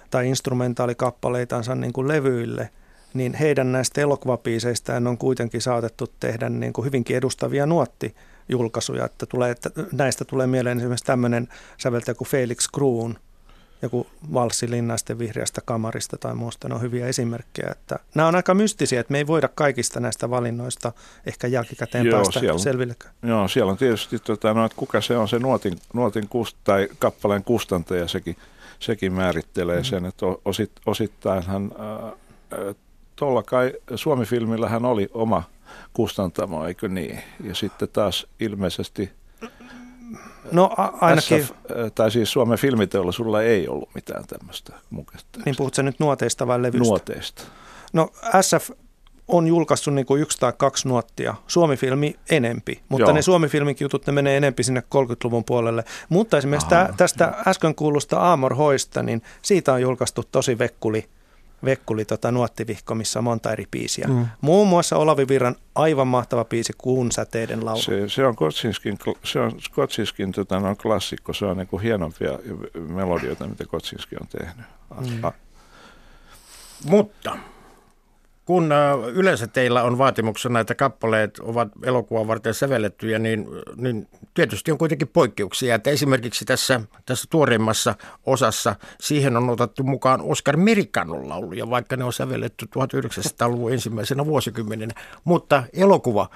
tai 0.09 0.29
instrumentaalikappaleitansa 0.29 1.75
niin 1.75 1.93
kuin 1.93 2.07
levyille, 2.07 2.69
niin 3.13 3.33
heidän 3.33 3.71
näistä 3.71 4.01
elokuvapiiseistään 4.01 5.07
on 5.07 5.17
kuitenkin 5.17 5.61
saatettu 5.61 6.07
tehdä 6.19 6.49
niin 6.49 6.73
kuin 6.73 6.85
hyvinkin 6.85 7.17
edustavia 7.17 7.65
nuotti 7.65 8.15
julkaisuja. 8.49 9.05
Että 9.05 9.25
tulee, 9.25 9.51
että 9.51 9.69
näistä 9.91 10.25
tulee 10.25 10.47
mieleen 10.47 10.77
esimerkiksi 10.77 11.05
tämmöinen 11.05 11.47
säveltäjä 11.77 12.15
kuin 12.15 12.27
Felix 12.27 12.67
Kruun, 12.73 13.19
joku 13.81 14.07
valssi 14.33 14.69
linnaisten 14.71 15.19
vihreästä 15.19 15.61
kamarista 15.65 16.17
tai 16.17 16.35
muusta. 16.35 16.69
Ne 16.69 16.75
on 16.75 16.81
hyviä 16.81 17.07
esimerkkejä. 17.07 17.69
Että 17.71 17.99
nämä 18.15 18.27
on 18.27 18.35
aika 18.35 18.53
mystisiä, 18.53 18.99
että 18.99 19.11
me 19.11 19.17
ei 19.17 19.27
voida 19.27 19.47
kaikista 19.47 19.99
näistä 19.99 20.29
valinnoista 20.29 20.91
ehkä 21.25 21.47
jälkikäteen 21.47 22.05
joo, 22.05 22.17
päästä 22.17 22.39
siellä, 22.39 22.59
selville. 22.59 22.95
Joo, 23.23 23.47
siellä 23.47 23.71
on 23.71 23.77
tietysti, 23.77 24.19
tota, 24.19 24.53
no, 24.53 24.65
että 24.65 24.75
kuka 24.75 25.01
se 25.01 25.17
on 25.17 25.27
se 25.27 25.39
nuotin, 25.39 25.77
nuotin 25.93 26.27
kust, 26.29 26.57
tai 26.63 26.89
kappaleen 26.99 27.43
kustantaja, 27.43 28.07
sekin, 28.07 28.35
sekin 28.79 29.13
määrittelee 29.13 29.77
mm. 29.77 29.83
sen, 29.83 30.05
että 30.05 30.25
osit, 30.45 30.71
osittainhan 30.85 31.71
äh, 31.79 32.75
tuolla 33.15 33.43
kai 33.43 33.73
Suomi-filmillähän 33.95 34.85
oli 34.85 35.09
oma 35.13 35.43
kustantamo, 35.93 36.65
eikö 36.67 36.87
niin? 36.87 37.19
Ja 37.43 37.55
sitten 37.55 37.89
taas 37.93 38.27
ilmeisesti 38.39 39.11
No 40.51 40.69
a- 40.77 40.93
ainakin. 41.01 41.43
SF, 41.43 41.51
tai 41.95 42.11
siis 42.11 42.31
Suomen 42.31 42.57
filmiteollisuudella 42.57 43.41
ei 43.41 43.67
ollut 43.67 43.89
mitään 43.95 44.23
tämmöistä 44.27 44.73
mukaista. 44.89 45.39
Niin 45.45 45.55
puhutko 45.55 45.81
nyt 45.81 45.99
nuoteista 45.99 46.47
vai 46.47 46.61
levystä? 46.61 46.87
Nuoteista. 46.87 47.43
No 47.93 48.09
SF 48.41 48.69
on 49.27 49.47
julkaissut 49.47 49.93
niin 49.93 50.05
kuin 50.05 50.21
yksi 50.21 50.39
tai 50.39 50.53
kaksi 50.57 50.87
nuottia. 50.87 51.35
Suomi-filmi 51.47 52.15
enempi, 52.29 52.81
mutta 52.89 53.03
Joo. 53.09 53.13
ne 53.15 53.21
Suomi-filmin 53.21 53.75
jutut 53.79 54.07
ne 54.07 54.13
menee 54.13 54.37
enempi 54.37 54.63
sinne 54.63 54.83
30-luvun 54.95 55.43
puolelle. 55.43 55.83
Mutta 56.09 56.37
esimerkiksi 56.37 56.75
Aha, 56.75 56.93
tästä 56.97 57.33
äsken 57.47 57.75
kuulusta 57.75 58.19
Aamor 58.19 58.55
Hoista, 58.55 59.03
niin 59.03 59.21
siitä 59.41 59.73
on 59.73 59.81
julkaistu 59.81 60.23
tosi 60.31 60.57
vekkuli 60.59 61.05
Vekkuli 61.65 62.05
tota, 62.05 62.31
nuottivihko, 62.31 62.95
missä 62.95 63.19
on 63.19 63.23
monta 63.23 63.51
eri 63.51 63.65
biisiä. 63.71 64.07
Mm. 64.07 64.25
Muun 64.41 64.67
muassa 64.67 64.97
Olavi 64.97 65.27
Virran 65.27 65.55
aivan 65.75 66.07
mahtava 66.07 66.45
biisi 66.45 66.73
Kuun 66.77 67.11
säteiden 67.11 67.65
laulu. 67.65 67.81
Se, 67.81 68.09
se 68.09 68.25
on 68.25 68.35
Kotsinskin, 68.35 68.97
se 69.23 69.39
on 69.39 69.51
Kotsinskin 69.71 70.31
tota, 70.31 70.59
no, 70.59 70.75
klassikko, 70.75 71.33
se 71.33 71.45
on 71.45 71.57
niin 71.57 71.67
kuin 71.67 71.83
hienompia 71.83 72.39
melodioita, 72.87 73.47
mitä 73.47 73.65
Kotsinski 73.65 74.15
on 74.21 74.27
tehnyt. 74.27 74.65
Mm. 74.99 75.31
Mutta 76.85 77.37
kun 78.45 78.71
äh, 78.71 78.77
yleensä 79.13 79.47
teillä 79.47 79.83
on 79.83 79.97
vaatimuksena, 79.97 80.59
että 80.59 80.75
kappaleet 80.75 81.39
ovat 81.39 81.67
elokuvan 81.83 82.27
varten 82.27 82.53
sävellettyjä, 82.53 83.19
niin, 83.19 83.47
niin 83.75 84.07
tietysti 84.33 84.71
on 84.71 84.77
kuitenkin 84.77 85.07
poikkeuksia. 85.07 85.75
Että 85.75 85.89
esimerkiksi 85.89 86.45
tässä, 86.45 86.81
tässä 87.05 87.27
tuoreimmassa 87.29 87.95
osassa 88.25 88.75
siihen 89.01 89.37
on 89.37 89.49
otettu 89.49 89.83
mukaan 89.83 90.21
Oscar 90.21 90.57
Merikannon 90.57 91.29
lauluja, 91.29 91.69
vaikka 91.69 91.97
ne 91.97 92.03
on 92.03 92.13
sävelletty 92.13 92.65
1900-luvun 92.65 93.73
ensimmäisenä 93.73 94.25
vuosikymmenenä. 94.25 94.93
Mutta 95.23 95.63
elokuva 95.73 96.29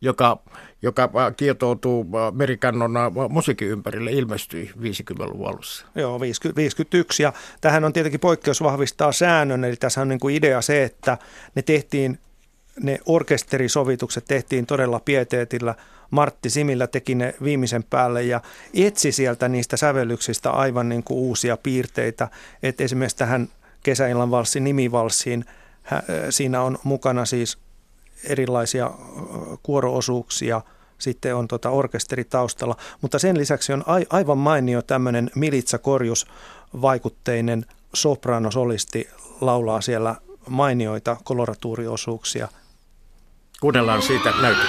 joka, 0.00 0.38
joka 0.82 1.02
äh, 1.02 1.36
kietoutuu 1.36 2.06
äh, 2.14 2.32
Merikannon 2.32 2.96
äh, 2.96 3.12
musiikin 3.28 3.68
ympärille, 3.68 4.12
ilmestyi 4.12 4.70
50-luvun 4.80 5.48
alussa. 5.48 5.86
Joo, 5.94 6.20
50, 6.20 6.56
51. 6.56 7.22
Ja 7.22 7.32
tähän 7.60 7.84
on 7.84 7.92
tietenkin 7.92 8.20
poikkeus 8.20 8.62
vahvistaa 8.62 9.12
säännön, 9.12 9.64
eli 9.64 9.76
tässä 9.76 10.00
on 10.00 10.08
niin 10.08 10.20
kuin 10.20 10.34
idea 10.34 10.62
se, 10.62 10.82
että 10.82 11.18
ne 11.54 11.62
tehtiin, 11.62 12.18
ne 12.80 12.98
orkesterisovitukset 13.06 14.24
tehtiin 14.28 14.66
todella 14.66 15.00
pieteetillä. 15.00 15.74
Martti 16.10 16.50
Simillä 16.50 16.86
teki 16.86 17.14
ne 17.14 17.34
viimeisen 17.42 17.84
päälle 17.84 18.22
ja 18.22 18.40
etsi 18.74 19.12
sieltä 19.12 19.48
niistä 19.48 19.76
sävellyksistä 19.76 20.50
aivan 20.50 20.88
niin 20.88 21.04
kuin 21.04 21.18
uusia 21.18 21.56
piirteitä. 21.56 22.28
Että 22.62 22.84
esimerkiksi 22.84 23.16
tähän 23.16 23.48
kesäillan 23.82 24.30
valssin 24.30 24.64
nimivalssiin, 24.64 25.44
siinä 26.30 26.62
on 26.62 26.78
mukana 26.84 27.24
siis 27.24 27.58
erilaisia 28.24 28.90
kuoroosuuksia, 29.62 30.60
sitten 30.98 31.36
on 31.36 31.48
tota 31.48 31.70
orkesteri 31.70 32.24
taustalla, 32.24 32.76
mutta 33.00 33.18
sen 33.18 33.38
lisäksi 33.38 33.72
on 33.72 33.84
aivan 34.10 34.38
mainio 34.38 34.82
tämmöinen 34.82 35.30
Militsa-korjus 35.34 36.26
vaikutteinen 36.82 37.66
sopranosolisti 37.94 39.08
laulaa 39.40 39.80
siellä 39.80 40.14
mainioita 40.48 41.16
koloratuuriosuuksia. 41.24 42.48
Kuunnellaan 43.60 44.02
siitä 44.02 44.32
näytö. 44.42 44.62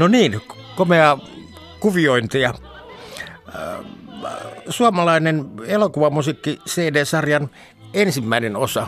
No 0.00 0.08
niin, 0.08 0.40
komea 0.76 1.18
kuviointia. 1.80 2.54
Äh, 3.48 3.86
suomalainen 4.68 5.50
elokuvamusiikki 5.66 6.60
CD-sarjan 6.68 7.50
ensimmäinen 7.94 8.56
osa, 8.56 8.86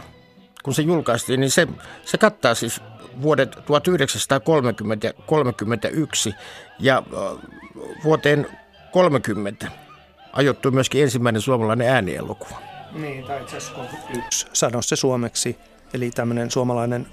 kun 0.62 0.74
se 0.74 0.82
julkaistiin, 0.82 1.40
niin 1.40 1.50
se, 1.50 1.68
se 2.04 2.18
kattaa 2.18 2.54
siis 2.54 2.80
vuodet 3.22 3.58
1930 3.66 5.06
ja 5.06 5.12
31 5.26 6.34
ja 6.78 6.96
äh, 6.96 7.38
vuoteen 8.04 8.46
30 8.92 9.66
ajoittui 10.32 10.70
myöskin 10.70 11.02
ensimmäinen 11.02 11.42
suomalainen 11.42 11.88
äänielokuva. 11.88 12.56
Niin, 12.92 13.24
tai 13.24 13.42
itse 13.42 13.56
asiassa 13.56 13.74
31 13.74 14.46
sano 14.52 14.82
se 14.82 14.96
suomeksi, 14.96 15.56
eli 15.94 16.10
tämmöinen 16.10 16.50
suomalainen 16.50 17.06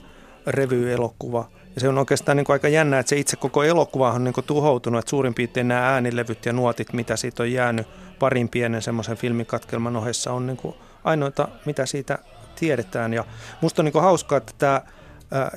revy-elokuva– 0.47 1.49
ja 1.79 1.81
se 1.81 1.89
on 1.89 1.97
oikeastaan 1.97 2.37
niin 2.37 2.45
kuin 2.45 2.53
aika 2.53 2.67
jännä, 2.67 2.99
että 2.99 3.09
se 3.09 3.17
itse 3.17 3.35
koko 3.35 3.63
elokuva 3.63 4.11
on 4.11 4.23
niin 4.23 4.33
kuin 4.33 4.45
tuhoutunut, 4.45 4.99
että 4.99 5.09
suurin 5.09 5.33
piirtein 5.33 5.67
nämä 5.67 5.89
äänilevyt 5.93 6.45
ja 6.45 6.53
nuotit, 6.53 6.93
mitä 6.93 7.15
siitä 7.15 7.43
on 7.43 7.51
jäänyt 7.51 7.87
parin 8.19 8.49
pienen 8.49 8.81
semmoisen 8.81 9.17
filmikatkelman 9.17 9.95
ohessa, 9.95 10.33
on 10.33 10.47
niin 10.47 10.57
kuin 10.57 10.75
ainoita, 11.03 11.47
mitä 11.65 11.85
siitä 11.85 12.19
tiedetään. 12.55 13.13
Ja 13.13 13.25
musta 13.61 13.81
on 13.81 13.85
niin 13.85 13.93
kuin 13.93 14.03
hauskaa, 14.03 14.37
että 14.37 14.53
tämä 14.57 14.81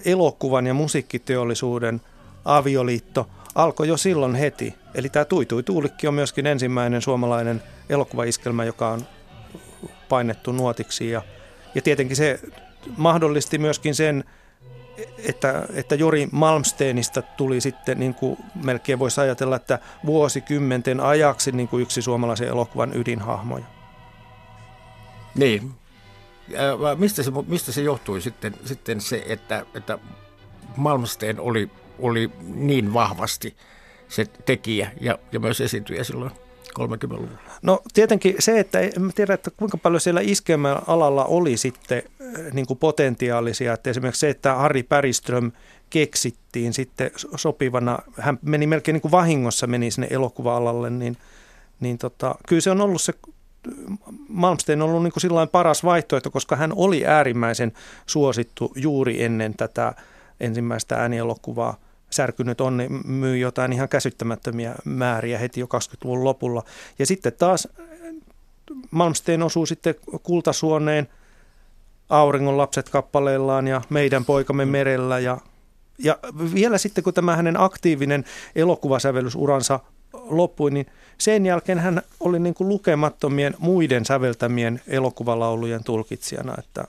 elokuvan 0.04 0.66
ja 0.66 0.74
musiikkiteollisuuden 0.74 2.00
avioliitto 2.44 3.28
alkoi 3.54 3.88
jo 3.88 3.96
silloin 3.96 4.34
heti. 4.34 4.74
Eli 4.94 5.08
tämä 5.08 5.24
Tuitui 5.24 5.62
Tuulikki 5.62 6.08
on 6.08 6.14
myöskin 6.14 6.46
ensimmäinen 6.46 7.02
suomalainen 7.02 7.62
elokuvaiskelmä, 7.88 8.64
joka 8.64 8.88
on 8.88 9.06
painettu 10.08 10.52
nuotiksi. 10.52 11.10
Ja, 11.10 11.22
ja 11.74 11.82
tietenkin 11.82 12.16
se 12.16 12.40
mahdollisti 12.96 13.58
myöskin 13.58 13.94
sen, 13.94 14.24
että, 15.18 15.66
että 15.74 15.94
Jori 15.94 16.28
Malmsteenista 16.32 17.22
tuli 17.22 17.60
sitten, 17.60 18.00
niin 18.00 18.14
kuin 18.14 18.36
melkein 18.54 18.98
voisi 18.98 19.20
ajatella, 19.20 19.56
että 19.56 19.78
vuosikymmenten 20.06 21.00
ajaksi 21.00 21.52
niin 21.52 21.68
kuin 21.68 21.82
yksi 21.82 22.02
suomalaisen 22.02 22.48
elokuvan 22.48 22.96
ydinhahmoja. 22.96 23.64
Niin. 25.34 25.70
Mistä 26.98 27.22
se, 27.22 27.30
mistä 27.46 27.72
se 27.72 27.82
johtui 27.82 28.20
sitten, 28.20 28.54
sitten 28.64 29.00
se, 29.00 29.24
että, 29.28 29.66
että 29.74 29.98
Malmsteen 30.76 31.40
oli, 31.40 31.70
oli 31.98 32.30
niin 32.40 32.94
vahvasti 32.94 33.56
se 34.08 34.24
tekijä 34.24 34.90
ja, 35.00 35.18
ja 35.32 35.40
myös 35.40 35.60
esiintyjä 35.60 36.04
silloin? 36.04 36.30
30-luvulla? 36.80 37.38
No 37.62 37.82
tietenkin 37.94 38.34
se, 38.38 38.60
että 38.60 38.80
en 38.80 39.12
tiedä, 39.14 39.34
että 39.34 39.50
kuinka 39.56 39.76
paljon 39.76 40.00
siellä 40.00 40.20
alalla 40.86 41.24
oli 41.24 41.56
sitten 41.56 42.02
niin 42.52 42.66
kuin 42.66 42.78
potentiaalisia. 42.78 43.72
Että 43.72 43.90
esimerkiksi 43.90 44.20
se, 44.20 44.30
että 44.30 44.54
Harri 44.54 44.82
Päriström 44.82 45.52
keksittiin 45.90 46.72
sitten 46.72 47.10
sopivana, 47.36 47.98
hän 48.18 48.38
meni 48.42 48.66
melkein 48.66 48.92
niin 48.92 49.02
kuin 49.02 49.12
vahingossa 49.12 49.66
meni 49.66 49.90
sinne 49.90 50.08
elokuva-alalle, 50.10 50.90
niin, 50.90 51.16
niin 51.80 51.98
tota, 51.98 52.34
kyllä 52.48 52.60
se 52.60 52.70
on 52.70 52.80
ollut 52.80 53.02
se 53.02 53.14
Malmsteen 54.28 54.82
on 54.82 54.88
ollut 54.88 55.02
niin 55.02 55.12
kuin 55.12 55.48
paras 55.48 55.84
vaihtoehto, 55.84 56.30
koska 56.30 56.56
hän 56.56 56.72
oli 56.76 57.06
äärimmäisen 57.06 57.72
suosittu 58.06 58.72
juuri 58.76 59.22
ennen 59.22 59.54
tätä 59.54 59.94
ensimmäistä 60.40 60.96
äänielokuvaa– 60.96 61.76
särkynyt 62.12 62.60
onni 62.60 62.88
myy 63.04 63.38
jotain 63.38 63.72
ihan 63.72 63.88
käsittämättömiä 63.88 64.74
määriä 64.84 65.38
heti 65.38 65.60
jo 65.60 65.66
20-luvun 65.66 66.24
lopulla. 66.24 66.62
Ja 66.98 67.06
sitten 67.06 67.32
taas 67.38 67.68
Malmsteen 68.90 69.42
osuu 69.42 69.66
sitten 69.66 69.94
kultasuoneen 70.22 71.08
Auringon 72.08 72.58
lapset 72.58 72.88
kappaleillaan 72.88 73.68
ja 73.68 73.82
Meidän 73.90 74.24
poikamme 74.24 74.64
merellä 74.64 75.18
ja 75.18 75.38
ja 75.98 76.18
vielä 76.54 76.78
sitten, 76.78 77.04
kun 77.04 77.14
tämä 77.14 77.36
hänen 77.36 77.60
aktiivinen 77.60 78.24
elokuvasävellysuransa 78.56 79.80
loppui, 80.12 80.70
niin 80.70 80.86
sen 81.18 81.46
jälkeen 81.46 81.78
hän 81.78 82.02
oli 82.20 82.38
niin 82.38 82.54
kuin 82.54 82.68
lukemattomien 82.68 83.54
muiden 83.58 84.04
säveltämien 84.04 84.80
elokuvalaulujen 84.86 85.84
tulkitsijana, 85.84 86.54
että 86.58 86.84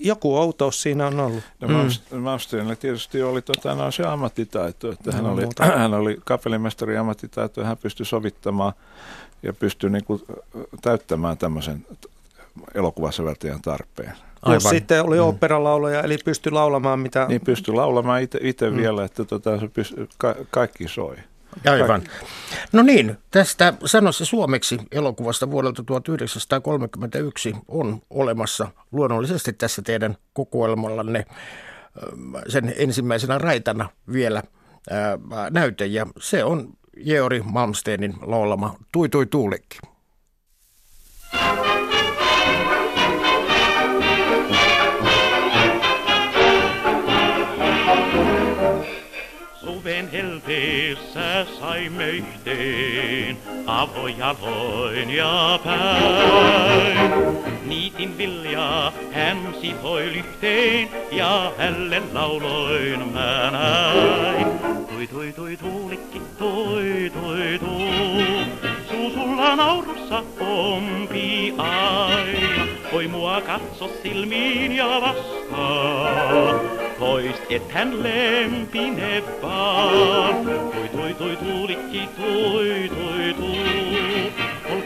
joku 0.00 0.36
outous 0.36 0.82
siinä 0.82 1.06
on 1.06 1.20
ollut. 1.20 1.42
No, 1.60 1.68
mm. 1.68 2.76
Tietysti 2.80 3.22
oli 3.22 3.42
tota, 3.42 3.74
no, 3.74 3.90
se 3.90 4.02
ammattitaito, 4.02 4.92
että 4.92 5.12
hän, 5.12 5.26
oli, 5.26 5.42
hän 5.78 5.94
oli 5.94 6.20
kapellimestari 6.24 6.96
ammattitaito 6.96 7.60
ja 7.60 7.66
hän 7.66 7.76
pystyi 7.76 8.06
sovittamaan 8.06 8.72
ja 9.42 9.52
pystyi 9.52 9.90
niin 9.90 10.04
kuin, 10.04 10.22
täyttämään 10.82 11.38
tämmöisen 11.38 11.86
elokuvasäveltäjän 12.74 13.62
tarpeen. 13.62 14.12
Aivan. 14.44 14.60
Plus 14.62 14.70
sitten 14.70 15.04
oli 15.04 15.16
mm. 15.16 15.22
oopperalaulaja, 15.22 16.02
eli 16.02 16.18
pystyi 16.24 16.52
laulamaan 16.52 16.98
mitä... 16.98 17.26
Niin 17.28 17.40
pystyi 17.40 17.74
laulamaan 17.74 18.22
itse 18.40 18.70
mm. 18.70 18.76
vielä, 18.76 19.04
että 19.04 19.24
tota, 19.24 19.60
se 19.60 19.68
pysty, 19.68 20.08
ka, 20.18 20.34
kaikki 20.50 20.88
soi. 20.88 21.16
Aivan. 21.70 22.02
No 22.72 22.82
niin, 22.82 23.16
tästä 23.30 23.74
sanossa 23.84 24.24
suomeksi 24.24 24.78
elokuvasta 24.92 25.50
vuodelta 25.50 25.82
1931 25.82 27.56
on 27.68 28.02
olemassa 28.10 28.68
luonnollisesti 28.92 29.52
tässä 29.52 29.82
teidän 29.82 30.16
kokoelmallanne 30.32 31.24
sen 32.48 32.74
ensimmäisenä 32.76 33.38
raitana 33.38 33.88
vielä 34.12 34.42
näyte, 35.50 35.86
ja 35.86 36.06
se 36.20 36.44
on 36.44 36.68
Georg 37.04 37.44
Malmsteinin 37.44 38.14
laulama 38.22 38.76
Tui 38.92 39.08
tui 39.08 39.26
tuulikki. 39.26 39.78
Suven 50.04 50.12
helteessä 50.12 51.46
saimme 51.60 52.10
yhteen 52.10 53.38
avojaloin 53.66 55.10
ja 55.10 55.58
päin. 55.64 57.12
Niitin 57.66 58.18
viljaa 58.18 58.92
hän 59.12 59.54
sitoi 59.60 60.12
lyhteen 60.12 60.88
ja 61.12 61.52
hälle 61.58 62.02
lauloin 62.12 63.08
mä 63.08 63.50
näin. 63.50 64.46
Tui 64.88 65.06
tui 65.06 65.32
tui 65.32 65.56
tuulikki, 65.56 66.22
tui 66.38 67.12
tui 67.14 67.58
tui, 67.58 68.46
suu 68.88 69.10
sulla 69.10 69.56
naurussa 69.56 70.22
pompi 70.38 71.54
aina. 71.58 72.66
Voi 72.92 73.08
mua 73.08 73.40
katso 73.40 73.90
silmiin 74.02 74.72
ja 74.72 75.00
vastaa, 75.00 76.73
pois 76.98 77.36
et 77.50 77.72
hän 77.72 78.02
lempine 78.02 79.22
vaan. 79.42 80.44
Tui 80.44 80.88
tui 80.88 81.14
tui 81.14 81.36
tuulikki, 81.36 82.08
tui 82.16 82.88
tui 82.88 83.34
tui, 83.34 84.32
ol 84.70 84.80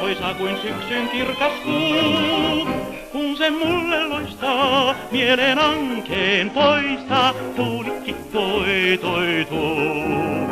voisa 0.00 0.34
kuin 0.34 0.56
syksyn 0.62 1.08
kirkas 1.08 1.52
kuu. 1.64 2.68
Kun 3.12 3.36
se 3.36 3.50
mulle 3.50 4.06
loistaa, 4.06 4.94
mielen 5.10 5.58
ankeen 5.58 6.50
poista, 6.50 7.34
tuulikki, 7.56 8.16
toi, 8.32 8.98
toi, 9.00 9.46
toi. 9.48 10.46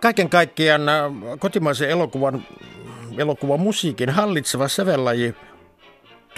Kaiken 0.00 0.28
kaikkiaan 0.28 0.88
äh, 0.88 1.12
kotimaisen 1.38 1.90
elokuvan, 1.90 2.42
elokuvan 3.18 3.60
musiikin 3.60 4.10
hallitseva 4.10 4.68
sävellaji 4.68 5.34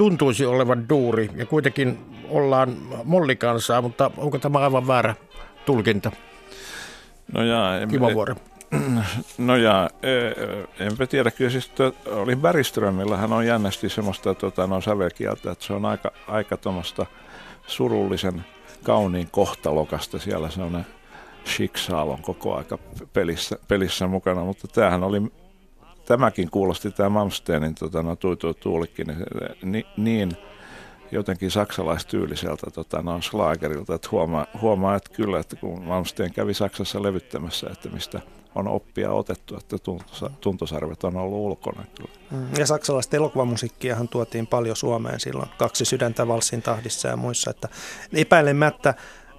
tuntuisi 0.00 0.46
olevan 0.46 0.88
duuri 0.88 1.30
ja 1.36 1.46
kuitenkin 1.46 1.98
ollaan 2.28 2.76
mollikansaa, 3.04 3.82
mutta 3.82 4.10
onko 4.16 4.38
tämä 4.38 4.58
aivan 4.58 4.86
väärä 4.86 5.14
tulkinta? 5.66 6.12
No 7.32 7.42
jaa, 7.42 7.78
en, 7.78 7.88
Kimo 7.88 8.14
Vuori. 8.14 8.34
No 9.38 9.56
ja 9.56 9.90
e, 10.02 10.10
enpä 10.84 11.06
tiedä, 11.06 11.30
kyllä 11.30 11.50
siis 11.50 11.68
to, 11.68 11.94
oli 12.06 12.36
Bergströmillä, 12.36 13.16
hän 13.16 13.32
on 13.32 13.46
jännästi 13.46 13.88
semmoista 13.88 14.34
tota, 14.34 14.66
no, 14.66 14.80
sävelkieltä, 14.80 15.50
että 15.50 15.64
se 15.64 15.72
on 15.72 15.84
aika, 15.84 16.12
aika 16.28 16.56
tuommoista 16.56 17.06
surullisen 17.66 18.44
kauniin 18.82 19.28
kohtalokasta 19.30 20.18
siellä 20.18 20.50
se 20.50 20.62
on 20.62 20.84
Shiksal 21.46 22.08
on 22.08 22.22
koko 22.22 22.56
aika 22.56 22.78
pelissä, 23.12 23.58
pelissä 23.68 24.06
mukana, 24.06 24.44
mutta 24.44 24.68
tämähän 24.68 25.02
oli, 25.02 25.22
tämäkin 26.04 26.50
kuulosti 26.50 26.90
tämä 26.90 27.08
Malmsteenin 27.08 27.74
tota, 27.74 28.02
no, 28.02 28.16
tuitu 28.16 28.54
tuulikin 28.54 29.06
niin, 29.62 29.84
niin 29.96 30.36
jotenkin 31.12 31.50
saksalaistyylliseltä 31.50 32.70
tota, 32.70 33.02
no, 33.02 33.22
slaagerilta, 33.22 33.94
että 33.94 34.08
huomaa, 34.12 34.46
huomaa, 34.60 34.96
että 34.96 35.14
kyllä, 35.14 35.38
että 35.38 35.56
kun 35.56 35.82
Malmsteen 35.82 36.32
kävi 36.32 36.54
Saksassa 36.54 37.02
levyttämässä, 37.02 37.70
että 37.70 37.88
mistä 37.88 38.20
on 38.54 38.68
oppia 38.68 39.12
otettu, 39.12 39.56
että 39.56 39.76
tuntosarvet 40.40 41.04
on 41.04 41.16
ollut 41.16 41.38
ulkona. 41.38 41.84
Kyllä. 41.96 42.10
Mm, 42.30 42.46
ja 42.58 42.66
saksalaista 42.66 43.16
elokuvamusiikkiahan 43.16 44.08
tuotiin 44.08 44.46
paljon 44.46 44.76
Suomeen 44.76 45.20
silloin, 45.20 45.48
kaksi 45.58 45.84
sydäntä 45.84 46.28
valssin 46.28 46.62
tahdissa 46.62 47.08
ja 47.08 47.16
muissa, 47.16 47.50
että 47.50 47.68
epäilemättä 48.12 48.94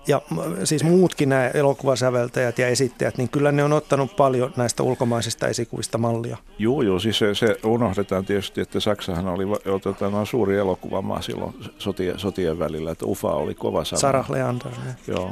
ja 0.08 0.22
siis 0.64 0.84
muutkin 0.84 1.30
nämä 1.30 1.48
elokuvasäveltäjät 1.48 2.60
ja 2.60 2.68
esittäjät, 2.68 3.18
niin 3.18 3.30
kyllä 3.30 3.52
ne 3.52 3.64
on 3.64 3.74
ottanut 3.74 4.16
paljon 4.16 4.54
näistä 4.58 4.84
ulkomaisista 4.84 5.48
esikuvista 5.48 5.98
mallia. 5.98 6.38
Joo, 6.60 6.82
joo, 6.82 7.00
siis 7.00 7.18
se, 7.18 7.36
se 7.36 7.58
unohdetaan 7.64 8.26
tietysti, 8.26 8.62
että 8.62 8.80
Saksahan 8.80 9.28
oli 9.28 9.44
otetaan 9.66 10.26
suuri 10.26 10.58
elokuvamaa 10.58 11.22
silloin 11.22 11.54
sotien, 11.78 12.20
sotien 12.20 12.60
välillä, 12.60 12.92
että 12.92 13.06
UFA 13.06 13.32
oli 13.32 13.56
kova 13.56 13.84
sana. 13.84 14.00
Sarah 14.00 14.32
Leander. 14.32 14.72
Joo. 15.08 15.32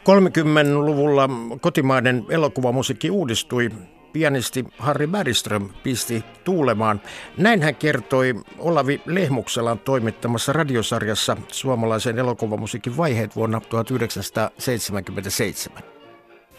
30-luvulla 0.00 1.28
kotimainen 1.60 2.24
elokuvamusiikki 2.28 3.10
uudistui 3.10 3.70
pianisti 4.12 4.64
Harri 4.78 5.06
Bergström 5.06 5.68
pisti 5.82 6.24
tuulemaan. 6.44 7.00
Näin 7.36 7.62
hän 7.62 7.74
kertoi 7.74 8.34
Olavi 8.58 9.00
Lehmukselan 9.06 9.78
toimittamassa 9.78 10.52
radiosarjassa 10.52 11.36
suomalaisen 11.48 12.18
elokuvamusiikin 12.18 12.96
vaiheet 12.96 13.36
vuonna 13.36 13.60
1977. 13.60 15.82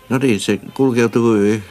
No 0.10 0.18
niin, 0.18 0.40
se 0.40 0.60
kulkeutui 0.74 1.64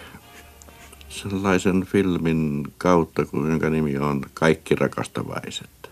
sellaisen 1.09 1.87
filmin 1.87 2.73
kautta, 2.79 3.27
jonka 3.33 3.71
nimi 3.71 3.99
on 3.99 4.23
Kaikki 4.35 4.75
rakastavaiset. 4.75 5.91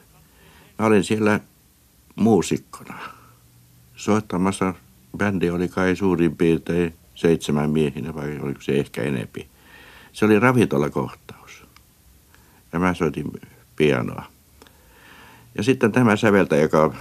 Mä 0.79 0.87
olin 0.87 1.05
siellä 1.05 1.41
muusikkona 2.17 2.99
soittamassa. 3.97 4.75
Bändi 5.17 5.51
oli 5.51 5.69
kai 5.69 5.97
suurin 5.97 6.37
piirtein 6.37 6.95
seitsemän 7.15 7.71
miehinä 7.71 8.15
vai 8.15 8.39
oliko 8.43 8.63
se 8.63 8.73
ehkä 8.73 9.03
enempi. 9.03 9.49
Se 10.13 10.25
oli 10.25 10.39
ravintolakohtaus. 10.39 11.65
Ja 12.73 12.79
mä 12.79 12.95
soitin 12.95 13.33
pianoa. 13.77 14.25
Ja 15.55 15.63
sitten 15.63 15.93
tämä 15.93 16.17
säveltäjä, 16.17 16.63
joka 16.63 16.95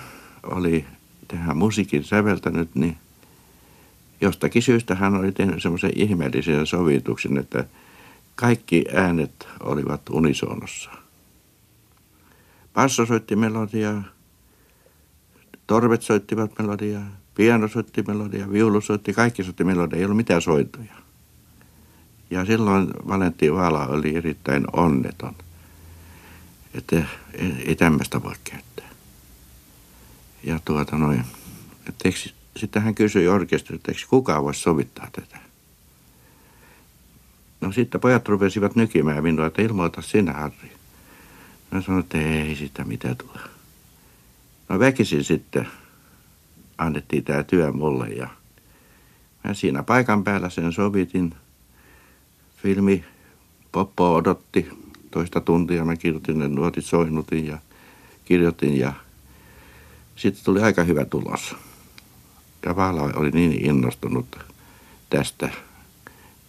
oli 0.44 0.86
tähän 1.28 1.58
musiikin 1.58 2.04
säveltänyt, 2.04 2.76
niin 2.76 2.98
jostakin 4.22 4.62
syystä 4.62 4.96
hän 4.96 5.16
oli 5.16 5.32
tehnyt 5.32 5.62
semmoisen 5.62 5.92
ihmeellisen 5.96 6.66
sovituksen, 6.66 7.38
että 7.38 7.66
kaikki 8.36 8.86
äänet 8.94 9.48
olivat 9.60 10.02
unisonossa. 10.10 10.90
Basso 12.74 13.06
soitti 13.06 13.36
melodiaa, 13.36 14.04
torvet 15.68 16.02
soittivat 16.02 16.52
melodiaa, 16.60 17.06
piano 17.36 17.68
soitti 17.68 18.04
melodiaa, 18.08 18.52
viulu 18.52 18.82
soitti, 18.82 19.14
kaikki 19.14 19.44
soitti 19.44 19.64
melodiaa, 19.64 20.00
ei 20.00 20.06
ollut 20.06 20.18
mitään 20.18 20.42
soittoja. 20.42 21.07
Ja 22.30 22.46
silloin 22.46 22.88
Valentti 23.08 23.54
Vaala 23.54 23.88
oli 23.88 24.16
erittäin 24.16 24.66
onneton, 24.74 25.36
että 26.74 27.04
ei, 27.66 27.76
tämmöistä 27.76 28.24
voi 28.24 28.36
käyttää. 28.44 28.90
Ja 30.44 30.60
tuota 30.66 30.98
noin, 30.98 31.24
sitten 32.58 32.82
hän 32.82 32.96
kysyi 32.96 33.28
orkesterilta, 33.28 33.92
että 33.92 34.04
kukaan 34.10 34.44
voisi 34.44 34.62
sovittaa 34.62 35.08
tätä. 35.12 35.38
No 37.62 37.72
sitten 37.72 38.02
pojat 38.02 38.28
rupesivat 38.28 38.76
nykimään 38.76 39.24
minua, 39.24 39.46
että 39.46 39.62
ilmoita 39.62 40.02
sinä 40.02 40.34
Harri. 40.34 40.72
Mä 41.72 41.82
sanoin, 41.82 42.04
että 42.04 42.18
ei 42.18 42.56
sitä 42.56 42.84
mitä 42.84 43.16
tule. 43.16 43.40
No 44.70 44.80
väkisin 44.80 45.24
sitten 45.24 45.68
annettiin 46.78 47.24
tämä 47.24 47.44
työ 47.44 47.72
mulle 47.72 48.08
ja 48.08 48.28
mä 49.44 49.54
siinä 49.54 49.84
paikan 49.84 50.24
päällä 50.24 50.50
sen 50.50 50.74
sovitin– 50.74 51.36
filmi 52.58 53.04
Poppo 53.72 54.16
odotti 54.16 54.70
toista 55.12 55.42
tuntia. 55.42 55.86
Mä 55.86 55.96
kirjoitin 55.96 56.40
ne 56.40 56.48
nuotit, 56.48 56.86
soinnutin 56.86 57.48
ja 57.48 57.58
kirjoitin 58.26 58.80
ja 58.80 58.94
sitten 60.16 60.46
tuli 60.46 60.62
aika 60.62 60.84
hyvä 60.84 61.06
tulos. 61.06 61.56
Ja 62.66 62.76
Vaala 62.76 63.02
oli 63.02 63.32
niin 63.32 63.66
innostunut 63.66 64.40
tästä, 65.10 65.50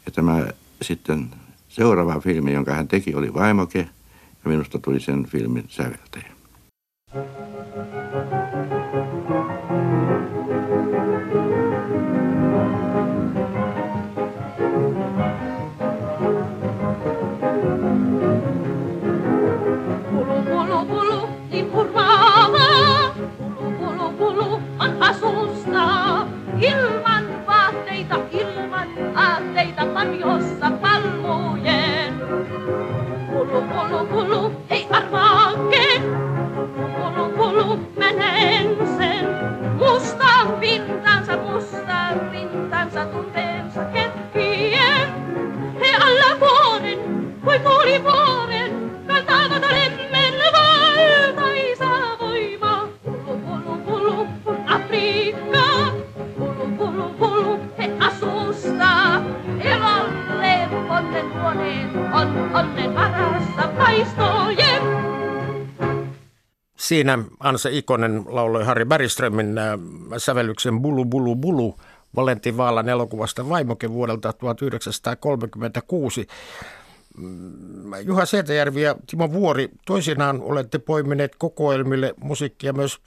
että 0.07 0.23
mä 0.23 0.49
sitten 0.83 1.31
seuraava 1.69 2.21
filmi, 2.21 2.53
jonka 2.53 2.75
hän 2.75 2.89
teki, 2.89 3.15
oli 3.15 3.35
Vaimoke 3.35 3.79
ja 4.45 4.51
minusta 4.51 4.79
tuli 4.79 5.01
sen 5.01 5.27
filmin 5.27 5.65
säveltäjä. 5.69 6.38
Siinä 66.99 67.19
Ansa 67.41 67.69
Ikonen 67.69 68.25
lauloi 68.27 68.65
Harri 68.65 68.85
Bergströmin 68.85 69.59
äh, 69.59 69.79
sävellyksen 70.17 70.81
Bulu 70.81 71.05
Bulu 71.05 71.37
Bulu 71.37 71.77
Valentin 72.17 72.57
Vaalan 72.57 72.89
elokuvasta 72.89 73.49
Vaimoke 73.49 73.91
vuodelta 73.91 74.33
1936. 74.33 76.27
Mm, 77.17 77.93
Juha 78.05 78.27
Seetäjärvi 78.27 78.83
ja 78.83 78.97
Timo 79.07 79.33
Vuori, 79.33 79.69
toisinaan 79.87 80.43
olette 80.43 80.79
poimineet 80.79 81.37
kokoelmille 81.37 82.15
musiikkia 82.21 82.73
myös 82.73 82.99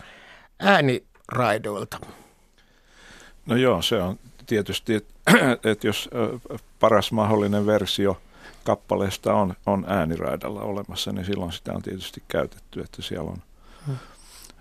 ääniraidoilta. 0.59 1.99
No 3.45 3.55
joo, 3.55 3.81
se 3.81 3.95
on 3.95 4.19
tietysti, 4.45 4.93
että 4.93 5.13
et 5.71 5.83
jos 5.83 6.09
paras 6.79 7.11
mahdollinen 7.11 7.65
versio 7.65 8.17
kappaleesta 8.63 9.33
on, 9.33 9.53
on 9.65 9.85
ääniraidalla 9.87 10.61
olemassa, 10.61 11.11
niin 11.11 11.25
silloin 11.25 11.51
sitä 11.51 11.73
on 11.73 11.81
tietysti 11.81 12.23
käytetty, 12.27 12.81
että 12.81 13.01
siellä 13.01 13.31
on. 13.31 13.37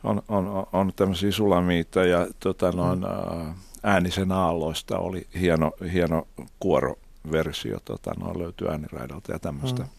On, 0.05 0.23
on, 0.29 0.67
on 0.73 0.93
tämmöisiä 0.97 1.33
sulamiita 1.33 2.05
ja 2.05 2.27
tota, 2.41 2.73
noin, 2.73 2.99
hmm. 2.99 3.55
äänisen 3.83 4.33
aalloista 4.33 4.99
oli 4.99 5.27
hieno, 5.41 5.73
hieno 5.93 6.27
kuoroversio, 6.61 7.79
tota, 7.85 8.13
noin 8.21 8.39
löytyy 8.39 8.69
ääniraidalta 8.69 9.33
ja 9.33 9.39
tämmöistä. 9.39 9.83
Hmm. 9.83 9.93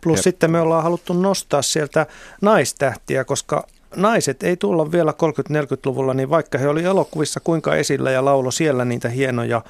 Plus 0.00 0.18
ja, 0.18 0.22
sitten 0.22 0.50
me 0.50 0.60
ollaan 0.60 0.82
haluttu 0.82 1.12
nostaa 1.12 1.62
sieltä 1.62 2.06
naistähtiä, 2.42 3.24
koska 3.24 3.66
naiset 3.96 4.42
ei 4.42 4.56
tulla 4.56 4.92
vielä 4.92 5.12
30-40-luvulla, 5.12 6.14
niin 6.14 6.30
vaikka 6.30 6.58
he 6.58 6.68
oli 6.68 6.84
elokuvissa 6.84 7.40
kuinka 7.40 7.74
esillä 7.74 8.10
ja 8.10 8.24
laulo 8.24 8.50
siellä 8.50 8.84
niitä 8.84 9.08
hienoja 9.08 9.62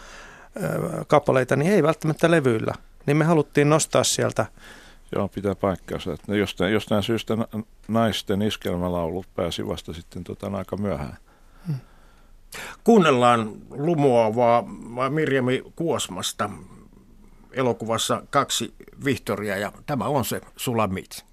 kappaleita, 1.06 1.56
niin 1.56 1.72
ei 1.72 1.82
välttämättä 1.82 2.30
levyillä. 2.30 2.74
Niin 3.06 3.16
me 3.16 3.24
haluttiin 3.24 3.70
nostaa 3.70 4.04
sieltä. 4.04 4.46
Joo, 5.14 5.28
pitää 5.28 5.54
paikkaansa. 5.54 6.12
Että 6.12 6.36
jostain, 6.36 6.72
jostain 6.72 7.02
syystä 7.02 7.38
naisten 7.88 8.42
iskelmälaulu 8.42 9.24
pääsi 9.36 9.66
vasta 9.66 9.92
sitten 9.92 10.24
tota, 10.24 10.46
aika 10.46 10.76
myöhään. 10.76 11.16
Hmm. 11.66 11.74
Kuunnellaan 12.84 13.52
lumoavaa 13.70 14.62
Mirjami 15.08 15.62
Kuosmasta 15.76 16.50
elokuvassa 17.52 18.22
kaksi 18.30 18.74
Vihtoria 19.04 19.56
ja 19.56 19.72
tämä 19.86 20.04
on 20.04 20.24
se 20.24 20.40
Sulamit. 20.56 21.29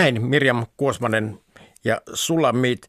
Näin 0.00 0.26
Mirjam 0.26 0.66
Kuosmanen 0.76 1.38
ja 1.84 2.00
Sulamit. 2.14 2.88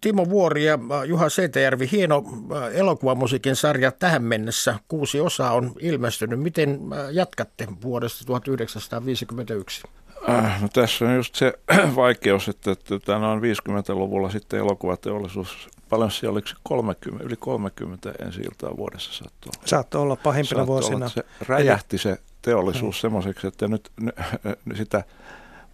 Timo 0.00 0.28
Vuori 0.28 0.64
ja 0.64 0.78
Juha 1.06 1.28
Seetäjärvi, 1.28 1.88
hieno 1.92 2.24
elokuvamusiikin 2.72 3.56
sarja 3.56 3.92
tähän 3.92 4.22
mennessä. 4.22 4.74
Kuusi 4.88 5.20
osaa 5.20 5.52
on 5.52 5.72
ilmestynyt. 5.78 6.40
Miten 6.40 6.80
jatkatte 7.12 7.68
vuodesta 7.82 8.24
1951? 8.24 9.82
Äh, 10.28 10.62
no 10.62 10.68
tässä 10.68 11.04
on 11.04 11.14
just 11.14 11.34
se 11.34 11.52
vaikeus, 11.96 12.48
että, 12.48 12.70
että 12.70 13.18
noin 13.18 13.40
50-luvulla 13.40 14.30
sitten 14.30 14.60
elokuvateollisuus, 14.60 15.68
paljon 15.90 16.10
siellä 16.10 16.32
oliko 16.32 16.48
30, 16.62 17.24
yli 17.24 17.36
30 17.36 18.12
ensi 18.18 18.40
iltaa 18.40 18.76
vuodessa 18.76 19.12
saattoi 19.12 19.50
olla. 19.56 19.66
Saattoi 19.66 20.02
olla 20.02 20.16
pahimpina 20.16 20.66
vuosina. 20.66 20.96
Olla, 20.96 21.08
se 21.08 21.24
räjähti 21.48 21.98
se 21.98 22.18
teollisuus 22.42 22.96
mm. 22.96 23.00
semmoiseksi, 23.00 23.46
että 23.46 23.68
nyt, 23.68 23.90
nyt 24.00 24.76
sitä 24.78 25.04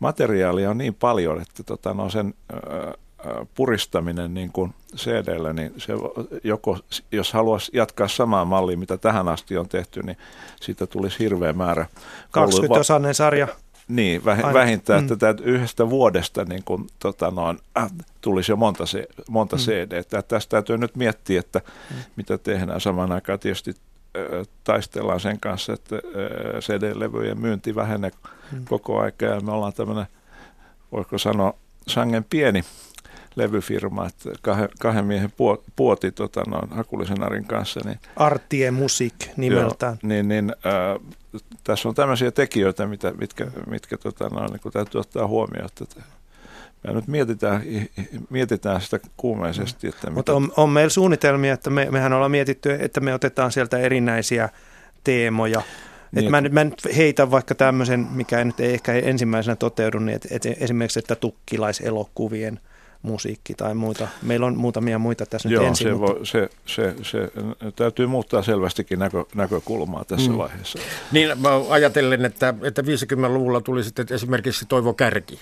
materiaalia 0.01 0.71
on 0.71 0.79
niin 0.79 0.95
paljon, 0.95 1.41
että 1.41 1.63
tota, 1.63 1.95
no 1.95 2.11
sen 2.11 2.35
puristaminen 3.55 4.35
niin 4.35 4.53
kuin 4.53 4.75
CD-llä, 4.97 5.53
niin 5.53 5.75
se 5.77 5.93
joko, 6.45 6.79
jos 7.13 7.33
haluaisi 7.33 7.71
jatkaa 7.75 8.09
samaa 8.09 8.45
mallia, 8.45 8.77
mitä 8.77 8.97
tähän 8.97 9.29
asti 9.29 9.59
on 9.59 9.69
tehty, 9.69 10.03
niin 10.03 10.17
siitä 10.61 10.87
tulisi 10.87 11.19
hirveä 11.19 11.53
määrä. 11.53 11.87
20-osainen 12.27 13.15
sarja. 13.15 13.49
Niin, 13.89 14.25
väh, 14.25 14.55
vähintään, 14.55 15.05
mm. 15.05 15.13
että 15.13 15.35
yhdestä 15.43 15.91
vuodesta 15.91 16.45
niin 16.45 16.63
kuin, 16.65 16.87
tota 16.99 17.31
noin, 17.31 17.59
äh, 17.79 17.91
tulisi 18.21 18.53
jo 18.53 18.57
monta, 18.57 18.85
monta 19.29 19.57
mm. 19.57 19.61
CD. 19.61 20.03
Tästä 20.03 20.51
täytyy 20.51 20.79
nyt 20.79 20.97
miettiä, 20.97 21.41
että 21.41 21.61
mm. 21.91 21.97
mitä 22.17 22.39
tehdään. 22.39 22.81
Samaan 22.81 23.13
aikaan 23.13 23.39
tietysti 23.39 23.75
taistellaan 24.65 25.21
sen 25.21 25.41
kanssa, 25.41 25.73
että 25.73 25.97
CD-levyjen 26.61 27.41
myynti 27.41 27.75
vähenee 27.75 28.11
mm. 28.53 28.65
koko 28.65 29.01
aika 29.01 29.27
ja 29.27 29.41
me 29.41 29.53
ollaan 29.53 29.73
tämmöinen, 29.73 30.07
voiko 30.93 31.19
sanoa, 31.19 31.55
sangen 31.87 32.25
pieni 32.25 32.65
levyfirma, 33.37 34.07
että 34.07 34.31
kahden, 34.43 34.69
kahden 34.81 35.05
miehen 35.05 35.33
puoti 35.77 36.13
tota, 36.13 36.43
noin, 36.47 36.71
Hakulisen 36.71 37.23
Arin 37.23 37.45
kanssa. 37.45 37.81
Niin, 37.85 37.99
Artie 38.17 38.71
Music 38.71 39.15
nimeltään. 39.37 39.99
Joo, 40.03 40.09
niin, 40.09 40.29
niin, 40.29 40.53
äh, 40.67 41.15
tässä 41.65 41.89
on 41.89 41.95
tämmöisiä 41.95 42.31
tekijöitä, 42.31 42.87
mitä, 42.87 43.13
mitkä, 43.13 43.47
mitkä 43.67 43.97
tota, 43.97 44.29
noin, 44.29 44.51
niin 44.53 44.73
täytyy 44.73 45.01
ottaa 45.01 45.27
huomioon. 45.27 45.67
Että 45.67 46.03
me 46.87 46.93
nyt 46.93 47.09
mietitään, 47.09 47.63
mietitään 48.31 48.81
sitä 48.81 49.01
kuumeisesti. 49.17 49.89
Että 49.89 50.11
Mutta 50.11 50.35
on, 50.35 50.53
on 50.57 50.71
meillä 50.71 50.91
suunnitelmia, 50.91 51.53
että 51.53 51.71
me, 51.71 51.89
mehän 51.91 52.13
ollaan 52.13 52.31
mietitty, 52.31 52.77
että 52.81 53.01
me 53.01 53.15
otetaan 53.15 53.53
sieltä 53.53 53.79
erinäisiä 53.79 54.49
teemoja. 55.05 55.63
Niin, 56.13 56.19
että 56.19 56.31
mä, 56.31 56.41
nyt, 56.41 56.53
mä 56.53 56.65
nyt 56.65 56.83
heitän 56.97 57.31
vaikka 57.31 57.55
tämmöisen, 57.55 58.01
mikä 58.01 58.45
nyt 58.45 58.61
ei 58.61 58.75
ehkä 58.75 58.93
ensimmäisenä 58.93 59.57
toteudu, 59.57 59.99
niin 59.99 60.17
että, 60.17 60.29
että 60.31 60.49
esimerkiksi 60.61 60.99
että 60.99 61.15
tukkilaiselokuvien 61.15 62.61
musiikki 63.07 63.55
tai 63.55 63.75
muita. 63.75 64.09
Meillä 64.23 64.47
on 64.47 64.57
muutamia 64.57 64.99
muita 64.99 65.27
tässä 65.27 65.49
Joo, 65.49 65.63
nyt 65.63 65.69
ensin. 65.69 65.89
Se, 65.89 65.95
mutta... 65.95 66.15
voi, 66.15 66.27
se, 66.27 66.49
se, 66.67 66.95
se, 67.03 67.31
täytyy 67.77 68.07
muuttaa 68.07 68.43
selvästikin 68.43 68.99
näkö, 68.99 69.25
näkökulmaa 69.35 70.05
tässä 70.05 70.31
mm. 70.31 70.37
vaiheessa. 70.37 70.79
Niin 71.13 71.41
mä 71.41 71.49
ajatellen, 71.69 72.25
että, 72.25 72.55
että 72.63 72.83
50-luvulla 72.83 73.61
tuli 73.61 73.85
sitten 73.85 74.07
esimerkiksi 74.11 74.67
Toivo 74.67 74.95
Kärki. 74.95 75.39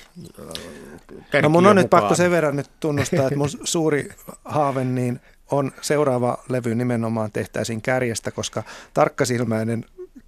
Kärki 1.30 1.42
no 1.42 1.48
mun 1.48 1.66
on 1.66 1.76
nyt 1.76 1.90
pakko 1.90 2.14
sen 2.14 2.30
verran 2.30 2.56
nyt 2.56 2.70
tunnustaa, 2.80 3.22
että 3.22 3.36
mun 3.36 3.48
suuri 3.64 4.08
haave 4.44 4.84
niin 4.84 5.20
on 5.50 5.72
seuraava 5.80 6.38
levy 6.48 6.74
nimenomaan 6.74 7.32
tehtäisiin 7.32 7.82
kärjestä, 7.82 8.30
koska 8.30 8.62
tarkkasilmäinen 8.94 9.84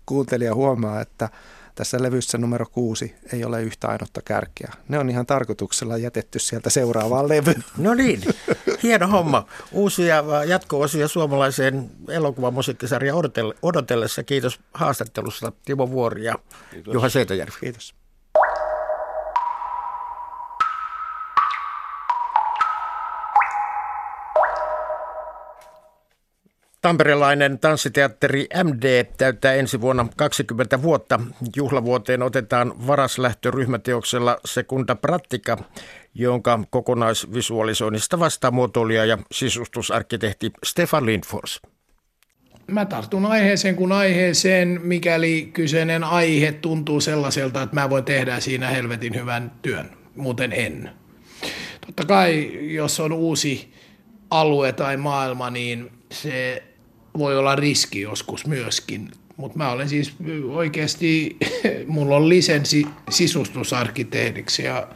kuuntelija 0.07 0.55
huomaa, 0.55 1.01
että 1.01 1.29
tässä 1.77 2.03
levyssä 2.03 2.39
numero 2.39 2.67
kuusi 2.73 3.15
ei 3.33 3.45
ole 3.45 3.63
yhtä 3.63 3.89
ainutta 3.89 4.23
kärkeä. 4.23 4.73
Ne 4.89 4.99
on 4.99 5.11
ihan 5.11 5.27
tarkoituksella 5.27 5.97
jätetty 5.97 6.39
sieltä 6.39 6.71
seuraavaan 6.71 7.29
levyyn. 7.35 7.65
No 7.79 7.95
niin, 7.95 8.23
hieno 8.83 9.07
homma. 9.07 9.47
Uusia 9.73 10.25
jatko-osia 10.47 11.09
suomalaiseen 11.09 11.91
elokuvamusiikkisarjan 12.09 13.17
odotellessa. 13.63 14.23
Kiitos 14.23 14.61
haastattelusta 14.75 15.53
Timo 15.65 15.91
Vuori 15.91 16.25
ja 16.25 16.35
Kiitos. 16.71 16.95
Juha 16.95 17.09
Seitojärvi. 17.09 17.57
Kiitos. 17.61 17.95
Tamperelainen 26.87 27.59
tanssiteatteri 27.59 28.47
MD 28.65 29.05
täyttää 29.19 29.55
ensi 29.55 29.81
vuonna 29.81 30.07
20 30.17 30.83
vuotta. 30.83 31.21
Juhlavuoteen 31.57 32.23
otetaan 32.23 32.87
varaslähtöryhmäteoksella 32.87 34.39
Sekunda 34.45 34.95
Prattika, 34.95 35.57
jonka 36.15 36.61
kokonaisvisualisoinnista 36.71 38.19
vastaa 38.19 38.51
muotoilija 38.51 39.05
ja 39.05 39.19
sisustusarkkitehti 39.33 40.53
Stefan 40.65 41.07
Lindfors. 41.07 41.61
Mä 42.67 42.85
tartun 42.85 43.27
aiheeseen 43.27 43.77
kuin 43.77 43.93
aiheeseen, 43.93 44.81
mikäli 44.83 45.51
kyseinen 45.53 46.05
aihe 46.05 46.53
tuntuu 46.53 47.01
sellaiselta, 47.01 47.63
että 47.63 47.75
mä 47.75 47.91
voin 47.91 48.05
tehdä 48.05 48.41
siinä 48.41 48.69
helvetin 48.69 49.15
hyvän 49.15 49.53
työn. 49.63 49.91
Muuten 50.17 50.53
en. 50.53 50.91
Totta 51.87 52.05
kai, 52.05 52.51
jos 52.75 53.01
on 53.01 53.13
uusi 53.13 53.75
alue 54.31 54.73
tai 54.73 54.97
maailma, 54.97 55.51
niin 55.51 55.91
se 56.13 56.63
voi 57.19 57.39
olla 57.39 57.57
riski 57.57 58.01
joskus 58.01 58.47
myöskin. 58.47 59.11
Mutta 59.37 59.59
mä 59.59 59.71
olen 59.71 59.89
siis 59.89 60.13
oikeasti, 60.51 61.37
mulla 61.87 62.17
on 62.17 62.29
lisenssi 62.29 62.87
sisustusarkkitehdiksi 63.11 64.63
ja 64.63 64.89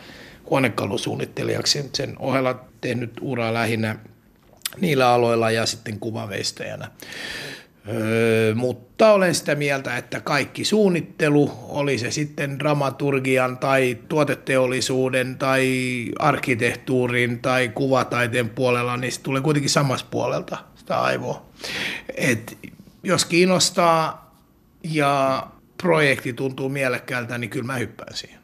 huonekalusuunnittelijaksi 0.51 1.91
sen 1.95 2.17
ohella 2.19 2.65
tehnyt 2.81 3.13
uraa 3.21 3.55
lähinnä 3.55 3.97
niillä 4.81 5.09
aloilla 5.09 5.51
ja 5.51 5.67
sitten 5.67 6.01
kuvaveistäjänä. 6.01 6.91
Öö, 7.89 8.55
mutta 8.55 9.13
olen 9.13 9.35
sitä 9.35 9.55
mieltä, 9.55 9.97
että 9.97 10.21
kaikki 10.21 10.65
suunnittelu, 10.65 11.53
oli 11.69 11.99
se 11.99 12.11
sitten 12.11 12.59
dramaturgian 12.59 13.59
tai 13.59 13.99
tuoteteollisuuden 14.09 15.37
tai 15.39 16.07
arkkitehtuurin 16.19 17.39
tai 17.39 17.69
kuvataiteen 17.69 18.51
puolella, 18.51 18.97
niin 18.97 19.13
se 19.13 19.21
tulee 19.21 19.41
kuitenkin 19.41 19.71
samasta 19.71 20.09
puolelta 20.11 20.70
sitä 20.91 21.03
aivoa. 21.03 21.43
Et 22.15 22.59
jos 23.03 23.25
kiinnostaa 23.25 24.35
ja 24.83 25.47
projekti 25.83 26.33
tuntuu 26.33 26.69
mielekkäältä, 26.69 27.39
niin 27.39 27.51
kyllä 27.51 27.67
mä 27.67 27.77
hyppään 27.77 28.17
siihen. 28.17 28.41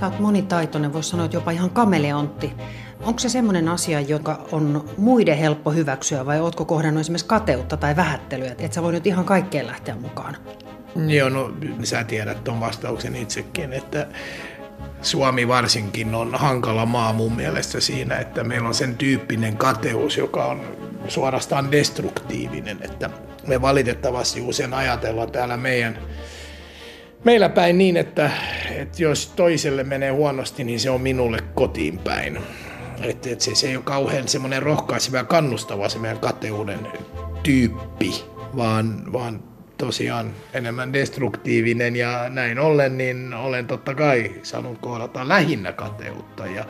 Sä 0.00 0.06
oot 0.06 0.18
monitaitoinen, 0.18 0.92
voisi 0.92 1.08
sanoa, 1.08 1.24
että 1.24 1.36
jopa 1.36 1.50
ihan 1.50 1.70
kameleontti. 1.70 2.52
Onko 3.02 3.18
se 3.18 3.28
semmoinen 3.28 3.68
asia, 3.68 4.00
joka 4.00 4.46
on 4.52 4.90
muiden 4.96 5.38
helppo 5.38 5.70
hyväksyä 5.70 6.26
vai 6.26 6.40
ootko 6.40 6.64
kohdannut 6.64 7.00
esimerkiksi 7.00 7.26
kateutta 7.26 7.76
tai 7.76 7.96
vähättelyä, 7.96 8.50
että 8.50 8.64
et 8.64 8.72
sä 8.72 8.82
voi 8.82 8.92
nyt 8.92 9.06
ihan 9.06 9.24
kaikkeen 9.24 9.66
lähteä 9.66 9.94
mukaan? 9.94 10.36
Joo, 11.08 11.28
no 11.28 11.54
sä 11.82 12.04
tiedät 12.04 12.44
tuon 12.44 12.60
vastauksen 12.60 13.16
itsekin, 13.16 13.72
että 13.72 14.06
Suomi 15.02 15.48
varsinkin 15.48 16.14
on 16.14 16.34
hankala 16.34 16.86
maa 16.86 17.12
mun 17.12 17.32
mielestä 17.32 17.80
siinä, 17.80 18.16
että 18.16 18.44
meillä 18.44 18.68
on 18.68 18.74
sen 18.74 18.96
tyyppinen 18.96 19.56
kateus, 19.56 20.16
joka 20.16 20.44
on 20.44 20.60
suorastaan 21.08 21.72
destruktiivinen, 21.72 22.78
että 22.80 23.10
me 23.46 23.62
valitettavasti 23.62 24.40
usein 24.40 24.74
ajatellaan 24.74 25.32
täällä 25.32 25.56
meidän 25.56 25.98
meillä 27.24 27.48
päin 27.48 27.78
niin, 27.78 27.96
että, 27.96 28.30
että 28.70 29.02
jos 29.02 29.32
toiselle 29.36 29.84
menee 29.84 30.10
huonosti, 30.10 30.64
niin 30.64 30.80
se 30.80 30.90
on 30.90 31.00
minulle 31.00 31.38
kotiin 31.54 31.98
päin. 31.98 32.38
Että, 33.00 33.30
että 33.30 33.44
se, 33.44 33.54
se 33.54 33.68
ei 33.68 33.76
ole 33.76 33.84
kauhean 33.84 34.28
semmoinen 34.28 34.62
rohkaiseva 34.62 35.16
ja 35.16 35.24
kannustava 35.24 35.88
se 35.88 35.98
meidän 35.98 36.18
kateuden 36.18 36.88
tyyppi, 37.42 38.24
vaan, 38.56 39.12
vaan 39.12 39.53
tosiaan 39.78 40.34
enemmän 40.52 40.92
destruktiivinen 40.92 41.96
ja 41.96 42.28
näin 42.28 42.58
ollen, 42.58 42.98
niin 42.98 43.34
olen 43.34 43.66
totta 43.66 43.94
kai 43.94 44.32
saanut 44.42 44.78
kohdata 44.78 45.28
lähinnä 45.28 45.72
kateutta. 45.72 46.46
Ja 46.46 46.64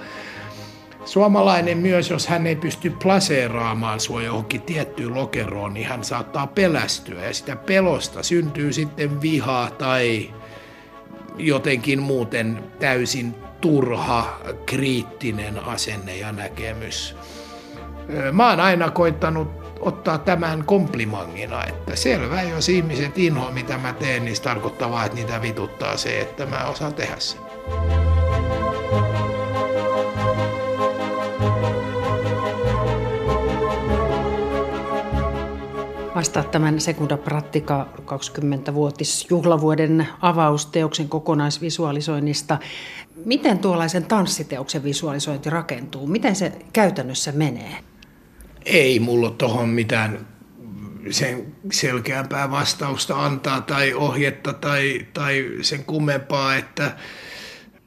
suomalainen 1.04 1.78
myös, 1.78 2.10
jos 2.10 2.26
hän 2.26 2.46
ei 2.46 2.56
pysty 2.56 2.90
plaseeraamaan 2.90 4.00
sua 4.00 4.22
johonkin 4.22 4.62
tiettyyn 4.62 5.14
lokeroon, 5.14 5.74
niin 5.74 5.86
hän 5.86 6.04
saattaa 6.04 6.46
pelästyä 6.46 7.24
ja 7.24 7.34
sitä 7.34 7.56
pelosta 7.56 8.22
syntyy 8.22 8.72
sitten 8.72 9.22
viha 9.22 9.70
tai 9.78 10.30
jotenkin 11.36 12.02
muuten 12.02 12.64
täysin 12.78 13.34
turha, 13.60 14.40
kriittinen 14.66 15.64
asenne 15.64 16.16
ja 16.16 16.32
näkemys. 16.32 17.16
Mä 18.32 18.50
oon 18.50 18.60
aina 18.60 18.90
koittanut 18.90 19.63
ottaa 19.80 20.18
tämän 20.18 20.64
komplimangina, 20.64 21.64
että 21.64 21.96
selvä, 21.96 22.42
jos 22.42 22.68
ihmiset 22.68 23.18
inhoa 23.18 23.50
mitä 23.50 23.78
mä 23.78 23.92
teen, 23.92 24.24
niin 24.24 24.36
se 24.36 24.42
tarkoittaa 24.42 24.90
vaan, 24.90 25.06
että 25.06 25.18
niitä 25.18 25.42
vituttaa 25.42 25.96
se, 25.96 26.20
että 26.20 26.46
mä 26.46 26.64
osaan 26.64 26.94
tehdä 26.94 27.16
sen. 27.18 27.40
Vastaat 36.14 36.50
tämän 36.50 36.80
Sekunda 36.80 37.16
Prattika 37.16 37.88
20-vuotisjuhlavuoden 38.00 40.08
avausteoksen 40.20 41.08
kokonaisvisualisoinnista. 41.08 42.58
Miten 43.24 43.58
tuollaisen 43.58 44.04
tanssiteoksen 44.04 44.84
visualisointi 44.84 45.50
rakentuu? 45.50 46.06
Miten 46.06 46.36
se 46.36 46.52
käytännössä 46.72 47.32
menee? 47.32 47.78
Ei 48.64 49.00
mulla 49.00 49.30
tuohon 49.30 49.68
mitään 49.68 50.26
sen 51.10 51.54
selkeämpää 51.72 52.50
vastausta 52.50 53.24
antaa 53.24 53.60
tai 53.60 53.94
ohjetta 53.94 54.52
tai, 54.52 55.06
tai 55.14 55.50
sen 55.62 55.84
kummempaa, 55.84 56.56
että 56.56 56.96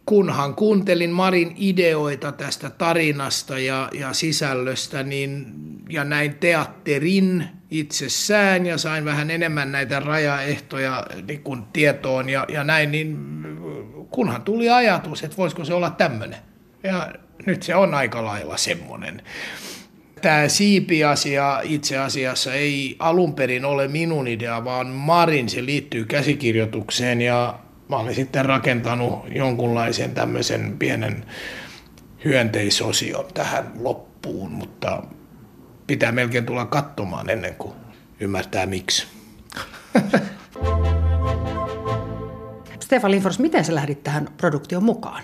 kunhan 0.06 0.56
kuuntelin 0.56 1.10
Marin 1.10 1.54
ideoita 1.58 2.32
tästä 2.32 2.70
tarinasta 2.70 3.60
ja, 3.60 3.90
ja 3.94 4.14
sisällöstä, 4.14 5.04
niin, 5.04 5.46
ja 5.90 6.04
näin 6.04 6.36
teatterin 6.36 7.48
itsessään 7.72 8.66
ja 8.66 8.78
sain 8.78 9.06
vähän 9.06 9.32
enemmän 9.32 9.72
näitä 9.72 10.00
rajaehtoja 10.00 11.06
niin 11.28 11.44
kuin 11.44 11.64
tietoon 11.74 12.30
ja, 12.30 12.46
ja 12.50 12.64
näin, 12.64 12.92
niin 12.92 13.18
kunhan 14.12 14.42
tuli 14.42 14.70
ajatus, 14.70 15.24
että 15.24 15.38
voisiko 15.38 15.66
se 15.66 15.74
olla 15.74 15.90
tämmöinen. 15.90 16.40
Ja 16.84 17.14
nyt 17.46 17.64
se 17.64 17.76
on 17.76 17.94
aika 17.94 18.26
lailla 18.26 18.58
semmoinen. 18.58 19.22
Tämä 20.22 20.48
siipiasia 20.48 21.62
itse 21.64 21.98
asiassa 21.98 22.54
ei 22.54 22.96
alun 23.00 23.34
perin 23.34 23.66
ole 23.66 23.88
minun 23.88 24.28
idea, 24.28 24.64
vaan 24.64 24.88
Marin. 24.88 25.50
Se 25.50 25.66
liittyy 25.66 26.06
käsikirjoitukseen 26.06 27.22
ja 27.22 27.60
mä 27.90 27.96
olen 27.96 28.16
sitten 28.16 28.46
rakentanut 28.46 29.26
jonkunlaisen 29.36 30.12
tämmöisen 30.12 30.76
pienen 30.80 31.26
hyönteisosion 32.26 33.26
tähän 33.34 33.72
loppuun, 33.80 34.52
mutta 34.52 35.04
pitää 35.88 36.12
melkein 36.12 36.46
tulla 36.46 36.66
katsomaan 36.66 37.30
ennen 37.30 37.56
kuin 37.56 37.76
ymmärtää 38.20 38.66
miksi. 38.66 39.08
Stefan 42.84 43.12
Linfors, 43.12 43.40
miten 43.40 43.66
sä 43.66 43.76
lähdit 43.76 44.04
tähän 44.04 44.28
produktioon 44.38 44.84
mukaan? 44.84 45.24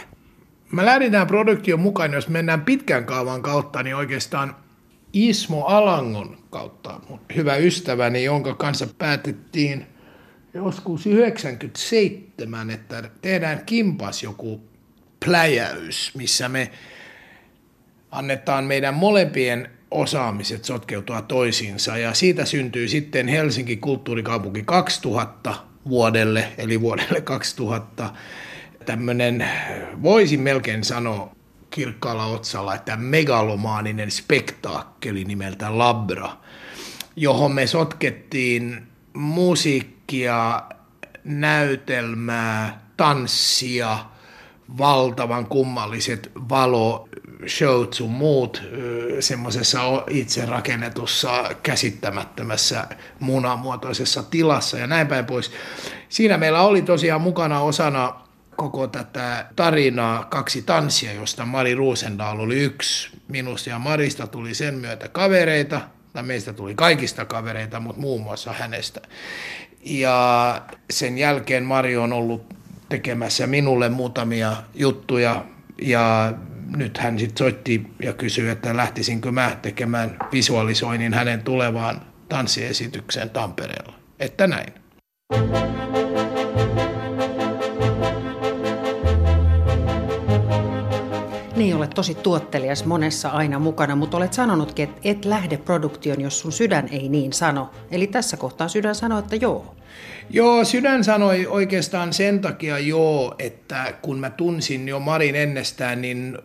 Mä 0.72 0.86
lähdin 0.86 1.12
tähän 1.12 1.28
produktioon 1.28 1.80
mukaan, 1.80 2.14
jos 2.14 2.30
mennään 2.30 2.62
pitkän 2.62 3.06
kaavan 3.06 3.42
kautta, 3.42 3.84
niin 3.84 3.96
oikeastaan 3.96 4.56
Ismo 5.14 5.66
Alangon 5.66 6.38
kautta, 6.50 7.00
mun 7.10 7.20
hyvä 7.36 7.56
ystäväni, 7.56 8.24
jonka 8.24 8.54
kanssa 8.54 8.88
päätettiin 8.98 9.86
joskus 10.54 11.06
97, 11.06 12.70
että 12.70 13.10
tehdään 13.22 13.66
kimpas 13.66 14.24
joku 14.24 14.62
pläjäys, 15.26 16.12
missä 16.16 16.50
me 16.50 16.72
annetaan 18.12 18.64
meidän 18.64 18.94
molempien 18.94 19.70
osaamiset 19.92 20.66
sotkeutua 20.66 21.22
toisiinsa. 21.22 21.98
Ja 21.98 22.14
siitä 22.14 22.46
syntyy 22.46 22.88
sitten 22.88 23.28
Helsinki 23.28 23.78
kulttuurikaupunki 23.78 24.64
2000 24.64 25.56
vuodelle, 25.90 26.48
eli 26.58 26.82
vuodelle 26.82 27.22
2000 27.22 28.14
tämmöinen, 28.86 29.48
voisin 30.04 30.40
melkein 30.40 30.84
sanoa, 30.84 31.36
kirkkaalla 31.74 32.26
otsalla, 32.26 32.76
että 32.76 32.96
megalomaaninen 32.98 34.12
spektaakkeli 34.12 35.24
nimeltä 35.24 35.78
Labra, 35.78 36.30
johon 37.16 37.52
me 37.52 37.68
sotkettiin 37.68 38.88
musiikkia, 39.14 40.64
näytelmää, 41.24 42.82
tanssia, 42.98 43.98
valtavan 44.78 45.46
kummalliset 45.46 46.32
valo 46.50 47.10
showt 47.48 47.94
sun 47.94 48.12
muut 48.12 48.64
semmoisessa 49.20 49.80
itse 50.10 50.46
rakennetussa 50.46 51.50
käsittämättömässä 51.64 52.88
munamuotoisessa 53.20 54.24
tilassa 54.24 54.78
ja 54.78 54.88
näin 54.88 55.08
päin 55.08 55.26
pois. 55.26 55.52
Siinä 56.10 56.38
meillä 56.38 56.62
oli 56.62 56.82
tosiaan 56.82 57.22
mukana 57.22 57.62
osana 57.62 58.23
koko 58.56 58.88
tätä 58.88 59.46
tarinaa 59.56 60.24
kaksi 60.24 60.62
tanssia, 60.62 61.14
josta 61.14 61.46
Mari 61.46 61.76
Ruusendaal 61.76 62.40
oli 62.40 62.60
yksi. 62.60 63.10
Minusta 63.28 63.70
ja 63.70 63.80
Marista 63.80 64.28
tuli 64.28 64.54
sen 64.54 64.76
myötä 64.76 65.08
kavereita, 65.08 65.82
tai 66.14 66.24
meistä 66.24 66.54
tuli 66.54 66.76
kaikista 66.76 67.26
kavereita, 67.26 67.80
mutta 67.80 68.02
muun 68.02 68.22
muassa 68.22 68.54
hänestä. 68.54 69.02
Ja 69.86 70.62
sen 70.90 71.18
jälkeen 71.18 71.64
Mari 71.64 71.98
on 71.98 72.14
ollut 72.14 72.54
tekemässä 72.90 73.48
minulle 73.48 73.90
muutamia 73.90 74.56
juttuja 74.74 75.46
ja 75.82 76.34
nyt 76.78 76.98
hän 76.98 77.20
sitten 77.20 77.38
soitti 77.38 77.88
ja 78.04 78.14
kysyi, 78.14 78.50
että 78.50 78.78
lähtisinkö 78.78 79.32
mä 79.32 79.58
tekemään 79.62 80.18
visualisoinnin 80.32 81.14
hänen 81.14 81.44
tulevaan 81.44 82.02
tanssiesitykseen 82.30 83.30
Tampereella. 83.30 83.94
Että 84.20 84.48
näin. 84.48 84.74
Niin, 91.64 91.76
olet 91.76 91.90
tosi 91.90 92.16
tuottelias 92.16 92.86
monessa 92.86 93.30
aina 93.30 93.60
mukana, 93.60 93.96
mutta 93.96 94.18
olet 94.18 94.34
sanonutkin, 94.34 94.84
että 94.84 95.02
et 95.04 95.26
lähde 95.26 95.58
produktioon, 95.58 96.22
jos 96.22 96.40
sun 96.40 96.52
sydän 96.52 96.88
ei 96.92 97.10
niin 97.10 97.34
sano. 97.34 97.72
Eli 97.92 98.08
tässä 98.08 98.38
kohtaa 98.38 98.68
sydän 98.68 98.96
sanoo, 98.96 99.20
että 99.20 99.36
joo. 99.36 99.76
Joo, 100.30 100.66
sydän 100.66 101.04
sanoi 101.04 101.48
oikeastaan 101.48 102.14
sen 102.14 102.40
takia 102.40 102.80
joo, 102.80 103.36
että 103.40 103.94
kun 104.02 104.20
mä 104.20 104.30
tunsin 104.30 104.88
jo 104.88 105.00
Marin 105.00 105.36
ennestään, 105.36 106.02
niin 106.02 106.38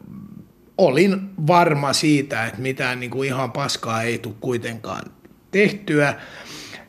olin 0.78 1.30
varma 1.46 1.92
siitä, 1.92 2.46
että 2.46 2.60
mitään 2.60 3.00
niin 3.00 3.10
kuin 3.10 3.28
ihan 3.28 3.52
paskaa 3.52 4.02
ei 4.02 4.18
tule 4.18 4.34
kuitenkaan 4.40 5.02
tehtyä. 5.50 6.14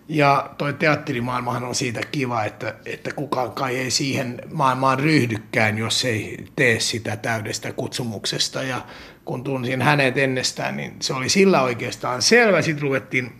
Ja 0.09 0.49
toi 0.57 0.73
teatterimaailmahan 0.73 1.63
on 1.63 1.75
siitä 1.75 2.01
kiva, 2.11 2.43
että, 2.43 2.75
että 2.85 3.11
kukaan 3.13 3.51
kai 3.51 3.77
ei 3.77 3.91
siihen 3.91 4.41
maailmaan 4.53 4.99
ryhdykään, 4.99 5.77
jos 5.77 6.05
ei 6.05 6.45
tee 6.55 6.79
sitä 6.79 7.17
täydestä 7.17 7.73
kutsumuksesta. 7.73 8.63
Ja 8.63 8.81
kun 9.25 9.43
tunsin 9.43 9.81
hänet 9.81 10.17
ennestään, 10.17 10.77
niin 10.77 10.95
se 11.01 11.13
oli 11.13 11.29
sillä 11.29 11.61
oikeastaan 11.61 12.21
selvä. 12.21 12.61
Sitten 12.61 12.81
ruvettiin 12.81 13.31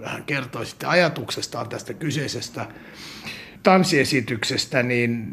vähän 0.00 0.24
kertoa 0.24 0.64
sitten 0.64 0.88
ajatuksestaan 0.88 1.68
tästä 1.68 1.94
kyseisestä 1.94 2.66
tanssiesityksestä, 3.62 4.82
niin 4.82 5.26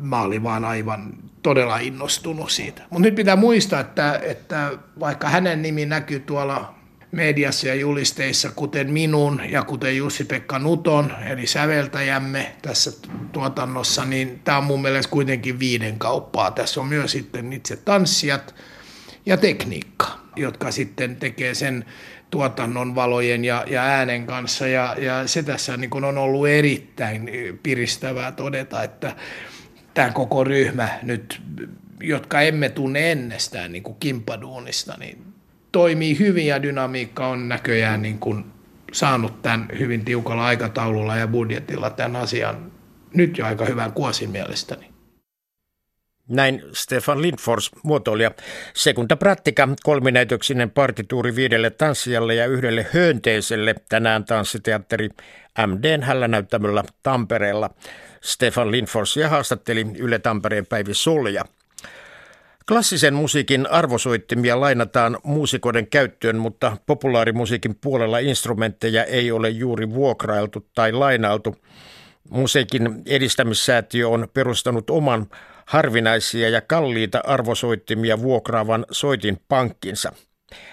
mä 0.00 0.22
olin 0.22 0.42
vaan 0.42 0.64
aivan 0.64 1.12
todella 1.42 1.78
innostunut 1.78 2.50
siitä. 2.50 2.82
Mutta 2.90 3.02
nyt 3.02 3.14
pitää 3.14 3.36
muistaa, 3.36 3.80
että, 3.80 4.20
että 4.22 4.70
vaikka 5.00 5.28
hänen 5.28 5.62
nimi 5.62 5.86
näkyy 5.86 6.20
tuolla 6.20 6.73
mediassa 7.14 7.68
ja 7.68 7.74
julisteissa, 7.74 8.50
kuten 8.50 8.92
minun 8.92 9.40
ja 9.50 9.62
kuten 9.62 9.96
Jussi-Pekka 9.96 10.58
Nuton, 10.58 11.12
eli 11.26 11.46
säveltäjämme 11.46 12.52
tässä 12.62 12.92
tuotannossa, 13.32 14.04
niin 14.04 14.40
tämä 14.44 14.58
on 14.58 14.64
mun 14.64 14.82
mielestä 14.82 15.10
kuitenkin 15.10 15.58
viiden 15.58 15.98
kauppaa. 15.98 16.50
Tässä 16.50 16.80
on 16.80 16.86
myös 16.86 17.12
sitten 17.12 17.52
itse 17.52 17.76
tanssijat 17.76 18.54
ja 19.26 19.36
tekniikka, 19.36 20.18
jotka 20.36 20.70
sitten 20.70 21.16
tekee 21.16 21.54
sen 21.54 21.84
tuotannon 22.30 22.94
valojen 22.94 23.44
ja, 23.44 23.64
ja 23.66 23.82
äänen 23.82 24.26
kanssa. 24.26 24.66
Ja, 24.66 24.96
ja 24.98 25.28
se 25.28 25.42
tässä 25.42 25.76
niin 25.76 25.90
kuin 25.90 26.04
on 26.04 26.18
ollut 26.18 26.48
erittäin 26.48 27.30
piristävää 27.62 28.32
todeta, 28.32 28.82
että 28.82 29.16
tämä 29.94 30.10
koko 30.10 30.44
ryhmä 30.44 30.88
nyt, 31.02 31.42
jotka 32.00 32.40
emme 32.40 32.68
tunne 32.68 33.12
ennestään 33.12 33.72
niin 33.72 33.82
kuin 33.82 33.96
kimpaduunista, 34.00 34.96
niin 34.98 35.33
toimii 35.74 36.18
hyvin 36.18 36.46
ja 36.46 36.62
dynamiikka 36.62 37.26
on 37.26 37.48
näköjään 37.48 38.02
niin 38.02 38.18
kuin 38.18 38.44
saanut 38.92 39.42
tämän 39.42 39.68
hyvin 39.78 40.04
tiukalla 40.04 40.46
aikataululla 40.46 41.16
ja 41.16 41.28
budjetilla 41.28 41.90
tämän 41.90 42.16
asian 42.16 42.72
nyt 43.14 43.38
jo 43.38 43.46
aika 43.46 43.64
hyvän 43.64 43.92
kuosin 43.92 44.30
mielestäni. 44.30 44.88
Näin 46.28 46.62
Stefan 46.72 47.22
Lindfors 47.22 47.70
muotoilija. 47.82 48.30
Sekunda 48.74 49.16
Prattika, 49.16 49.68
kolminäytöksinen 49.82 50.70
partituuri 50.70 51.36
viidelle 51.36 51.70
tanssijalle 51.70 52.34
ja 52.34 52.46
yhdelle 52.46 52.86
höönteiselle, 52.92 53.74
tänään 53.88 54.24
tanssiteatteri 54.24 55.08
MDn 55.66 56.02
hällänäyttämöllä 56.02 56.84
Tampereella. 57.02 57.70
Stefan 58.22 58.70
Lindfors 58.70 59.16
ja 59.16 59.28
haastatteli 59.28 59.86
Yle 59.98 60.18
Tampereen 60.18 60.66
Päivi 60.66 60.94
Solja. 60.94 61.44
Klassisen 62.68 63.14
musiikin 63.14 63.70
arvosoittimia 63.70 64.60
lainataan 64.60 65.18
muusikoiden 65.24 65.86
käyttöön, 65.86 66.36
mutta 66.36 66.76
populaarimusiikin 66.86 67.74
puolella 67.74 68.18
instrumentteja 68.18 69.04
ei 69.04 69.32
ole 69.32 69.50
juuri 69.50 69.90
vuokrailtu 69.90 70.68
tai 70.74 70.92
lainailtu. 70.92 71.56
Musiikin 72.30 73.02
edistämissäätiö 73.06 74.08
on 74.08 74.28
perustanut 74.34 74.90
oman 74.90 75.26
harvinaisia 75.66 76.48
ja 76.48 76.60
kalliita 76.60 77.20
arvosoittimia 77.24 78.22
vuokraavan 78.22 78.86
soitinpankkinsa. 78.90 80.12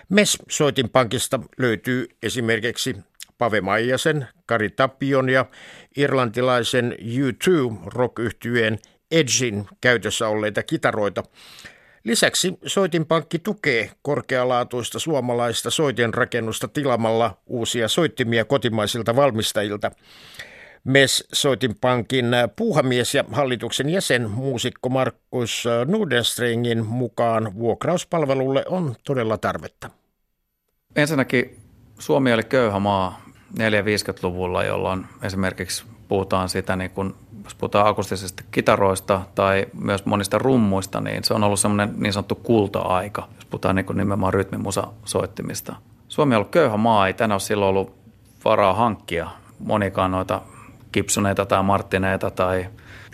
MES-soitinpankista 0.09 1.39
löytyy 1.57 2.07
esimerkiksi 2.23 2.95
Pave 3.37 3.61
Maijasen, 3.61 4.27
Kari 4.45 4.69
Tapion 4.69 5.29
ja 5.29 5.45
irlantilaisen 5.97 6.95
U2 6.99 7.77
rock 7.85 8.19
Edgin 9.11 9.65
käytössä 9.81 10.27
olleita 10.27 10.63
kitaroita. 10.63 11.23
Lisäksi 12.03 12.53
soitinpankki 12.65 13.39
tukee 13.39 13.91
korkealaatuista 14.01 14.99
suomalaista 14.99 15.69
soitinrakennusta 15.69 16.67
tilamalla 16.67 17.37
uusia 17.47 17.87
soittimia 17.87 18.45
kotimaisilta 18.45 19.15
valmistajilta. 19.15 19.91
MES 20.83 21.27
Soitinpankin 21.33 22.25
puuhamies 22.55 23.15
ja 23.15 23.23
hallituksen 23.31 23.89
jäsen 23.89 24.29
muusikko 24.29 24.89
Markus 24.89 25.63
Nudenstringin 25.85 26.85
mukaan 26.85 27.55
vuokrauspalvelulle 27.55 28.63
on 28.67 28.95
todella 29.03 29.37
tarvetta. 29.37 29.89
Ensinnäkin 30.95 31.59
Suomi 31.99 32.33
oli 32.33 32.43
köyhä 32.43 32.79
maa 32.79 33.21
450-luvulla, 33.53 34.63
jolloin 34.63 35.05
esimerkiksi 35.23 35.83
puhutaan 36.07 36.49
sitä, 36.49 36.75
niin 36.75 36.91
kun, 36.91 37.15
jos 37.43 37.55
puhutaan 37.55 37.87
akustisista 37.87 38.43
kitaroista 38.51 39.21
tai 39.35 39.65
myös 39.81 40.05
monista 40.05 40.37
rummuista, 40.37 41.01
niin 41.01 41.23
se 41.23 41.33
on 41.33 41.43
ollut 41.43 41.59
semmoinen 41.59 41.93
niin 41.97 42.13
sanottu 42.13 42.35
kulta-aika, 42.35 43.27
jos 43.35 43.45
puhutaan 43.45 43.75
niin 43.75 43.85
nimenomaan 43.93 44.33
rytmimusa 44.33 44.87
soittimista. 45.05 45.75
Suomi 46.07 46.35
on 46.35 46.39
ollut 46.39 46.51
köyhä 46.51 46.77
maa, 46.77 47.07
ei 47.07 47.13
tänään 47.13 47.35
ole 47.35 47.39
silloin 47.39 47.69
ollut 47.69 47.95
varaa 48.45 48.73
hankkia 48.73 49.27
monikaan 49.59 50.11
noita 50.11 50.41
Gibsoneita 50.93 51.45
tai 51.45 51.63
Martineita 51.63 52.31
tai 52.31 52.67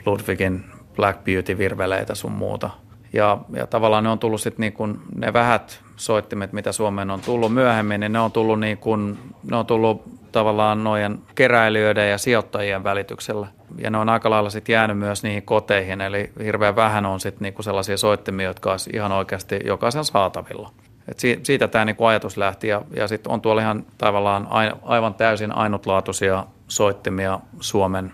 Ludwigin 0.06 0.64
Black 0.96 1.24
Beauty-virveleitä 1.24 2.16
sun 2.16 2.32
muuta. 2.32 2.70
Ja, 3.14 3.38
ja 3.54 3.68
tavallaan 3.68 4.04
ne 4.04 4.10
on 4.10 4.20
tullut 4.20 4.42
sitten 4.42 4.62
niin 4.62 4.74
kuin 4.74 5.00
ne 5.16 5.34
vähät 5.34 5.84
soittimet, 5.96 6.54
mitä 6.54 6.72
Suomeen 6.72 7.12
on 7.12 7.22
tullut 7.22 7.54
myöhemmin, 7.54 8.00
niin 8.00 8.12
ne 8.12 8.20
on 8.20 8.32
tullut, 8.32 8.60
niin 8.60 8.78
kuin, 8.78 9.20
ne 9.52 9.58
on 9.58 9.66
tullut 9.66 10.04
tavallaan 10.32 10.84
noiden 10.84 11.20
keräilijöiden 11.36 12.10
ja 12.10 12.18
sijoittajien 12.18 12.84
välityksellä. 12.84 13.48
Ja 13.78 13.90
ne 13.90 13.98
on 13.98 14.10
aika 14.10 14.30
lailla 14.30 14.50
sitten 14.50 14.74
jäänyt 14.74 14.98
myös 14.98 15.24
niihin 15.24 15.44
koteihin, 15.44 16.02
eli 16.02 16.32
hirveän 16.44 16.76
vähän 16.76 17.06
on 17.06 17.20
sitten 17.20 17.42
niinku 17.42 17.64
sellaisia 17.64 17.98
soittimia, 17.98 18.48
jotka 18.48 18.72
olisi 18.72 18.90
ihan 18.94 19.12
oikeasti 19.12 19.60
jokaisen 19.66 20.06
saatavilla. 20.06 20.72
Et 21.08 21.20
siitä 21.44 21.68
tämä 21.68 21.86
niinku 21.86 22.06
ajatus 22.06 22.38
lähti 22.38 22.68
ja, 22.68 22.82
ja 22.96 23.08
sitten 23.08 23.32
on 23.32 23.42
tuolla 23.42 23.62
ihan 23.62 23.86
tavallaan 23.98 24.48
aivan 24.82 25.14
täysin 25.14 25.56
ainutlaatuisia 25.56 26.46
soittimia 26.68 27.40
Suomen 27.60 28.12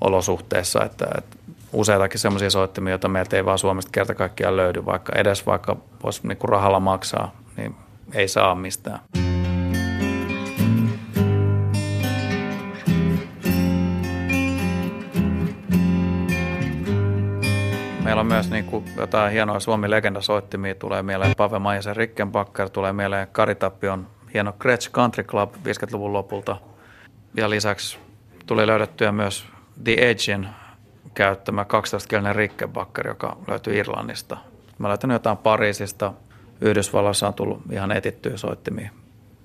olosuhteissa, 0.00 0.84
että, 0.84 1.06
että 1.18 1.36
useitakin 1.72 2.20
sellaisia 2.20 2.50
soittimia, 2.50 2.92
joita 2.92 3.08
meiltä 3.08 3.36
ei 3.36 3.44
vaan 3.44 3.58
Suomesta 3.58 3.90
kerta 3.92 4.14
kaikkiaan 4.14 4.56
löydy, 4.56 4.84
vaikka 4.86 5.12
edes 5.16 5.46
vaikka 5.46 5.76
voisi 6.02 6.28
niinku 6.28 6.46
rahalla 6.46 6.80
maksaa, 6.80 7.32
niin 7.56 7.74
ei 8.14 8.28
saa 8.28 8.54
mistään. 8.54 8.98
Meillä 9.14 9.31
on 18.22 18.26
myös 18.26 18.50
niin 18.50 18.64
kuin 18.64 18.84
jotain 18.96 19.32
hienoa 19.32 19.60
Suomi-legendasoittimia. 19.60 20.74
Tulee 20.74 21.02
mieleen 21.02 21.34
Pave 21.36 21.58
Maijasen 21.58 21.96
Rickenbacker, 21.96 22.70
tulee 22.70 22.92
mieleen 22.92 23.28
Kari 23.32 23.54
Tappion 23.54 24.06
hieno 24.34 24.52
Gretsch 24.58 24.90
Country 24.90 25.24
Club 25.24 25.54
50-luvun 25.54 26.12
lopulta. 26.12 26.56
Ja 27.34 27.50
lisäksi 27.50 27.98
tuli 28.46 28.66
löydettyä 28.66 29.12
myös 29.12 29.44
The 29.84 29.92
Edgein 29.98 30.48
käyttämä 31.14 31.62
12-kielinen 31.62 32.36
Rickenbacker, 32.36 33.06
joka 33.06 33.36
löytyy 33.48 33.78
Irlannista. 33.78 34.36
Mä 34.78 34.88
löytänyt 34.88 35.14
jotain 35.14 35.36
Pariisista. 35.36 36.12
Yhdysvalloissa 36.60 37.26
on 37.28 37.34
tullut 37.34 37.62
ihan 37.72 37.92
etittyjä 37.92 38.36
soittimia 38.36 38.90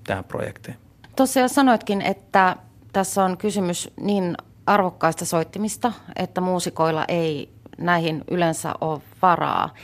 tähän 0.06 0.24
projektiin. 0.24 0.76
Tuossa 1.16 1.40
jo 1.40 1.48
sanoitkin, 1.48 2.02
että 2.02 2.56
tässä 2.92 3.24
on 3.24 3.36
kysymys 3.36 3.90
niin 4.00 4.36
arvokkaista 4.66 5.24
soittimista, 5.24 5.92
että 6.16 6.40
muusikoilla 6.40 7.04
ei 7.08 7.57
näihin 7.78 8.24
yleensä 8.30 8.74
ole 8.80 9.00
varaa. 9.22 9.74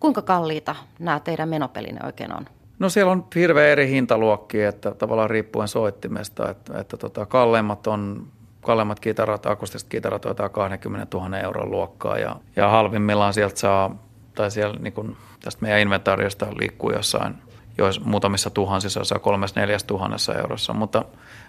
Kuinka 0.00 0.22
kalliita 0.22 0.76
nämä 0.98 1.20
teidän 1.20 1.48
menopelinne 1.48 2.00
oikein 2.06 2.36
on? 2.36 2.46
No 2.78 2.88
siellä 2.88 3.12
on 3.12 3.26
hirveän 3.34 3.70
eri 3.70 3.88
hintaluokkia, 3.88 4.68
että 4.68 4.90
tavallaan 4.90 5.30
riippuen 5.30 5.68
soittimesta, 5.68 6.50
että, 6.50 6.78
että 6.78 6.96
tota, 6.96 7.26
kalleimmat 7.26 7.86
on 7.86 8.26
kalleimmat 8.60 9.00
kitarat, 9.00 9.46
akustiset 9.46 9.88
kitarat 9.88 10.24
on 10.24 10.36
20 10.52 11.18
000 11.18 11.38
euron 11.38 11.70
luokkaa 11.70 12.18
ja, 12.18 12.36
ja 12.56 12.68
halvimmillaan 12.68 13.34
sieltä 13.34 13.56
saa, 13.56 13.96
tai 14.34 14.50
siellä 14.50 14.78
niin 14.80 14.92
kun, 14.92 15.16
tästä 15.42 15.62
meidän 15.62 15.80
inventaariosta 15.80 16.46
liikkuu 16.58 16.92
jossain 16.92 17.34
jos 17.78 18.04
muutamissa 18.04 18.50
tuhansissa, 18.50 19.04
saa 19.04 19.18
kolmes 19.18 19.54
neljäs 19.54 19.84
tuhannessa 19.84 20.34
eurossa, 20.34 20.72
mutta 20.72 21.04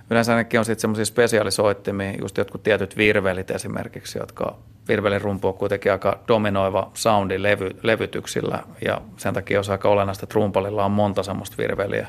yleensä 0.10 0.36
nekin 0.36 0.60
on 0.60 0.66
sitten 0.66 0.82
semmoisia 0.82 1.06
spesiaalisoittimia, 1.06 2.14
just 2.22 2.38
jotkut 2.38 2.64
tietyt 2.64 2.98
virvelit 2.98 3.52
esimerkiksi, 3.52 4.20
jotka 4.20 4.56
virvelin 4.88 5.22
rumpu 5.22 5.48
on 5.48 5.54
kuitenkin 5.54 5.92
aika 5.92 6.20
dominoiva 6.28 6.92
soundi 6.94 7.44
levy, 7.44 7.70
levytyksillä 7.84 8.64
ja 8.86 9.02
sen 9.18 9.34
takia 9.34 9.60
on 9.60 9.66
aika 9.72 9.90
olennaista, 9.90 10.26
että 10.26 10.36
rumpalilla 10.36 10.86
on 10.86 10.92
monta 10.92 11.24
semmoista 11.24 11.58
virveliä. 11.58 12.08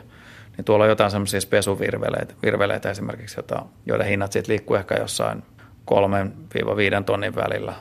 Niin 0.57 0.65
tuolla 0.65 0.85
on 0.85 0.91
jotain 0.91 1.11
semmoisia 1.11 1.41
spesuvirveleitä 1.41 2.35
virveleitä 2.43 2.91
esimerkiksi, 2.91 3.39
jota, 3.39 3.63
joiden 3.87 4.07
hinnat 4.07 4.33
sitten 4.33 4.53
liikkuu 4.53 4.77
ehkä 4.77 4.95
jossain 4.95 5.43
3-5 5.91 7.05
tonnin 7.07 7.35
välillä. 7.35 7.75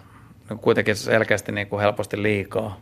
No 0.49 0.57
kuitenkin 0.57 0.95
selkeästi 0.95 1.51
niin 1.51 1.67
kuin 1.67 1.81
helposti 1.81 2.23
liikaa 2.23 2.77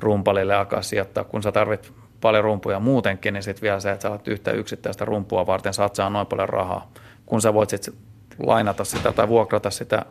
rumpalille 0.00 0.54
alkaa 0.54 0.82
sijoittaa, 0.82 1.24
kun 1.24 1.42
sä 1.42 1.52
tarvit 1.52 1.92
paljon 2.20 2.44
rumpuja 2.44 2.80
muutenkin, 2.80 3.34
niin 3.34 3.42
sitten 3.42 3.62
vielä 3.62 3.80
se, 3.80 3.90
että 3.90 4.02
sä 4.02 4.08
alat 4.08 4.28
yhtä 4.28 4.50
yksittäistä 4.50 5.04
rumpua 5.04 5.46
varten 5.46 5.74
satsaa 5.74 6.10
noin 6.10 6.26
paljon 6.26 6.48
rahaa, 6.48 6.90
kun 7.26 7.42
sä 7.42 7.54
voit 7.54 7.70
sitten 7.70 7.94
lainata 8.38 8.84
sitä 8.84 9.12
tai 9.12 9.28
vuokrata 9.28 9.70
sitä 9.70 10.04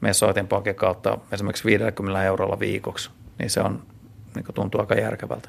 messoitinpakin 0.00 0.74
kautta 0.74 1.18
esimerkiksi 1.32 1.64
50 1.64 2.24
eurolla 2.24 2.58
viikoksi, 2.58 3.10
niin 3.38 3.50
se 3.50 3.60
on, 3.60 3.82
niin 4.34 4.44
tuntuu 4.54 4.80
aika 4.80 4.94
järkevältä. 4.94 5.48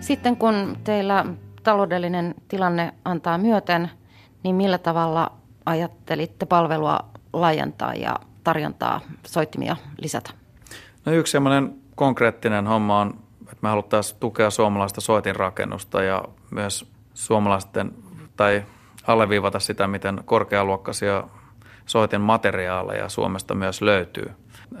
Sitten 0.00 0.36
kun 0.36 0.76
teillä 0.84 1.24
taloudellinen 1.62 2.34
tilanne 2.48 2.94
antaa 3.04 3.38
myöten, 3.38 3.90
niin 4.42 4.56
millä 4.56 4.78
tavalla 4.78 5.32
ajattelitte 5.66 6.46
palvelua 6.46 6.98
laajentaa 7.32 7.94
ja 7.94 8.16
tarjontaa 8.44 9.00
soittimia 9.26 9.76
lisätä? 9.98 10.30
No 11.04 11.12
yksi 11.12 11.30
semmoinen 11.30 11.74
konkreettinen 11.94 12.66
homma 12.66 13.00
on, 13.00 13.14
että 13.42 13.56
me 13.62 13.68
haluttaisiin 13.68 14.20
tukea 14.20 14.50
suomalaista 14.50 15.00
soitinrakennusta 15.00 16.02
ja 16.02 16.24
myös 16.50 16.92
suomalaisten 17.14 17.92
tai 18.36 18.64
alleviivata 19.06 19.60
sitä, 19.60 19.86
miten 19.86 20.20
korkealuokkaisia 20.24 21.24
soitin 21.86 22.20
materiaaleja 22.20 23.08
Suomesta 23.08 23.54
myös 23.54 23.82
löytyy. 23.82 24.30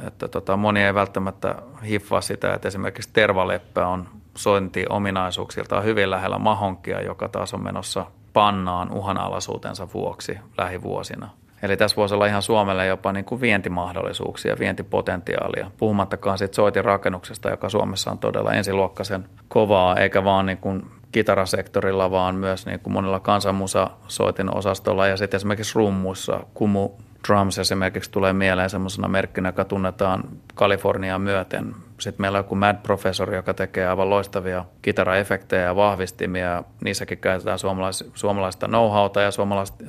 Että 0.06 0.28
tota, 0.28 0.56
moni 0.56 0.82
ei 0.82 0.94
välttämättä 0.94 1.54
hiffaa 1.88 2.20
sitä, 2.20 2.54
että 2.54 2.68
esimerkiksi 2.68 3.10
tervaleppä 3.12 3.86
on 3.86 4.08
sointi-ominaisuuksiltaan 4.36 5.84
hyvin 5.84 6.10
lähellä 6.10 6.38
mahonkia, 6.38 7.00
joka 7.00 7.28
taas 7.28 7.54
on 7.54 7.62
menossa 7.62 8.06
pannaan 8.36 8.92
uhanalaisuutensa 8.92 9.88
vuoksi 9.94 10.38
lähivuosina. 10.58 11.28
Eli 11.62 11.76
tässä 11.76 11.96
voisi 11.96 12.14
olla 12.14 12.26
ihan 12.26 12.42
Suomelle 12.42 12.86
jopa 12.86 13.12
niin 13.12 13.24
kuin 13.24 13.40
vientimahdollisuuksia, 13.40 14.56
vientipotentiaalia. 14.58 15.70
Puhumattakaan 15.76 16.38
siitä 16.38 16.54
soitin 16.54 16.84
rakennuksesta, 16.84 17.50
joka 17.50 17.68
Suomessa 17.68 18.10
on 18.10 18.18
todella 18.18 18.52
ensiluokkaisen 18.52 19.28
kovaa, 19.48 19.96
eikä 19.96 20.24
vaan 20.24 20.46
niin 20.46 20.58
kuin 20.58 20.86
kitarasektorilla, 21.12 22.10
vaan 22.10 22.34
myös 22.34 22.66
niin 22.66 22.80
kuin 22.80 22.92
monilla 22.92 23.20
kansanmusa 23.20 23.90
soitin 24.08 24.56
osastolla 24.56 25.06
ja 25.06 25.16
sitten 25.16 25.38
esimerkiksi 25.38 25.74
rummuissa. 25.74 26.40
Kumu 26.54 26.90
Drums 27.28 27.58
esimerkiksi 27.58 28.10
tulee 28.10 28.32
mieleen 28.32 28.70
semmoisena 28.70 29.08
merkkinä, 29.08 29.48
joka 29.48 29.64
tunnetaan 29.64 30.24
Kaliforniaa 30.54 31.18
myöten. 31.18 31.74
Sitten 31.98 32.22
meillä 32.22 32.38
on 32.38 32.44
joku 32.44 32.54
Mad 32.54 32.76
Professor, 32.82 33.34
joka 33.34 33.54
tekee 33.54 33.88
aivan 33.88 34.10
loistavia 34.10 34.64
kitaraefektejä 34.82 35.62
ja 35.62 35.76
vahvistimia. 35.76 36.64
Niissäkin 36.84 37.18
käytetään 37.18 37.58
suomalais- 37.58 38.10
suomalaista 38.14 38.66
know-howta 38.66 39.20
ja 39.20 39.30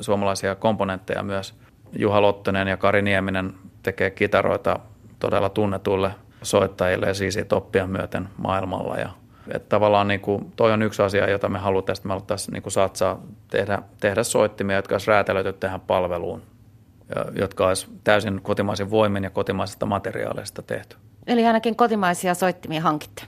suomalaisia 0.02 0.56
komponentteja 0.56 1.24
myös. 1.24 1.54
Juha 1.94 2.22
Lottonen 2.22 2.68
ja 2.68 2.78
Kari 2.78 3.02
Nieminen 3.02 3.54
tekee 3.84 4.10
kitaroita 4.10 4.80
todella 5.20 5.50
tunnetuille 5.50 6.12
soittajille 6.42 7.06
ja 7.06 7.14
siis 7.14 7.40
toppia 7.48 7.88
myöten 7.88 8.30
maailmalla. 8.38 8.96
Ja 8.96 9.10
että 9.48 9.70
tavallaan 9.70 10.08
niin 10.08 10.20
kuin, 10.20 10.52
toi 10.56 10.72
on 10.72 10.82
yksi 10.82 11.02
asia, 11.02 11.30
jota 11.30 11.50
me 11.50 11.60
halutaan, 11.60 11.98
me 12.04 12.10
haluttaisiin 12.10 12.54
niin 12.54 12.64
kuin 12.64 12.74
satsaa 12.74 13.22
tehdä, 13.50 13.80
tehdä 14.00 14.24
soittimia, 14.24 14.76
jotka 14.76 14.96
olisi 14.96 15.08
räätälöity 15.08 15.54
tähän 15.54 15.82
palveluun 15.82 16.42
jotka 17.40 17.68
olisi 17.68 17.88
täysin 18.04 18.42
kotimaisen 18.42 18.90
voimin 18.90 19.24
ja 19.24 19.30
kotimaisesta 19.30 19.86
materiaaleista 19.86 20.62
tehty. 20.62 20.96
Eli 21.28 21.46
ainakin 21.46 21.76
kotimaisia 21.76 22.34
soittimia 22.34 22.82
hankitte? 22.82 23.24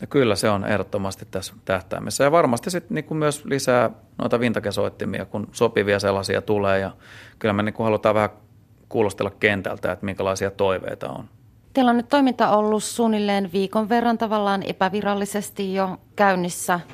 Ja 0.00 0.06
kyllä 0.06 0.36
se 0.36 0.50
on 0.50 0.64
ehdottomasti 0.64 1.26
tässä 1.30 1.54
tähtäimessä. 1.64 2.24
Ja 2.24 2.32
varmasti 2.32 2.70
sitten 2.70 2.94
niin 2.94 3.16
myös 3.16 3.44
lisää 3.44 3.90
noita 4.18 4.40
vintakesoittimia, 4.40 5.24
kun 5.24 5.48
sopivia 5.52 6.00
sellaisia 6.00 6.42
tulee. 6.42 6.78
Ja 6.78 6.90
kyllä 7.38 7.52
me 7.52 7.62
niin 7.62 7.74
halutaan 7.78 8.14
vähän 8.14 8.30
kuulostella 8.88 9.30
kentältä, 9.30 9.92
että 9.92 10.04
minkälaisia 10.04 10.50
toiveita 10.50 11.08
on. 11.08 11.24
Teillä 11.72 11.90
on 11.90 11.96
nyt 11.96 12.08
toiminta 12.08 12.50
ollut 12.50 12.84
suunnilleen 12.84 13.50
viikon 13.52 13.88
verran 13.88 14.18
tavallaan 14.18 14.62
epävirallisesti 14.62 15.74
jo 15.74 15.96
käynnissä– 16.16 16.80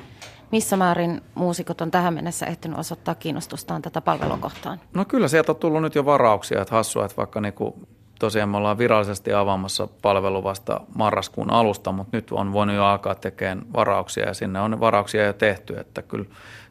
missä 0.51 0.77
määrin 0.77 1.21
muusikot 1.35 1.81
on 1.81 1.91
tähän 1.91 2.13
mennessä 2.13 2.45
ehtinyt 2.45 2.79
osoittaa 2.79 3.15
kiinnostustaan 3.15 3.81
tätä 3.81 4.01
palvelua 4.01 4.37
kohtaan? 4.37 4.79
No 4.93 5.05
kyllä 5.05 5.27
sieltä 5.27 5.51
on 5.51 5.55
tullut 5.55 5.81
nyt 5.81 5.95
jo 5.95 6.05
varauksia, 6.05 6.61
että 6.61 6.75
hassua, 6.75 7.05
että 7.05 7.17
vaikka 7.17 7.41
niinku 7.41 7.87
tosiaan 8.19 8.49
me 8.49 8.57
ollaan 8.57 8.77
virallisesti 8.77 9.33
avaamassa 9.33 9.87
palvelu 10.01 10.43
vasta 10.43 10.81
marraskuun 10.95 11.51
alusta, 11.51 11.91
mutta 11.91 12.17
nyt 12.17 12.31
on 12.31 12.53
voinut 12.53 12.75
jo 12.75 12.85
alkaa 12.85 13.15
tekemään 13.15 13.61
varauksia 13.73 14.27
ja 14.27 14.33
sinne 14.33 14.59
on 14.59 14.79
varauksia 14.79 15.25
jo 15.25 15.33
tehty, 15.33 15.77
että 15.79 16.01
kyllä 16.01 16.25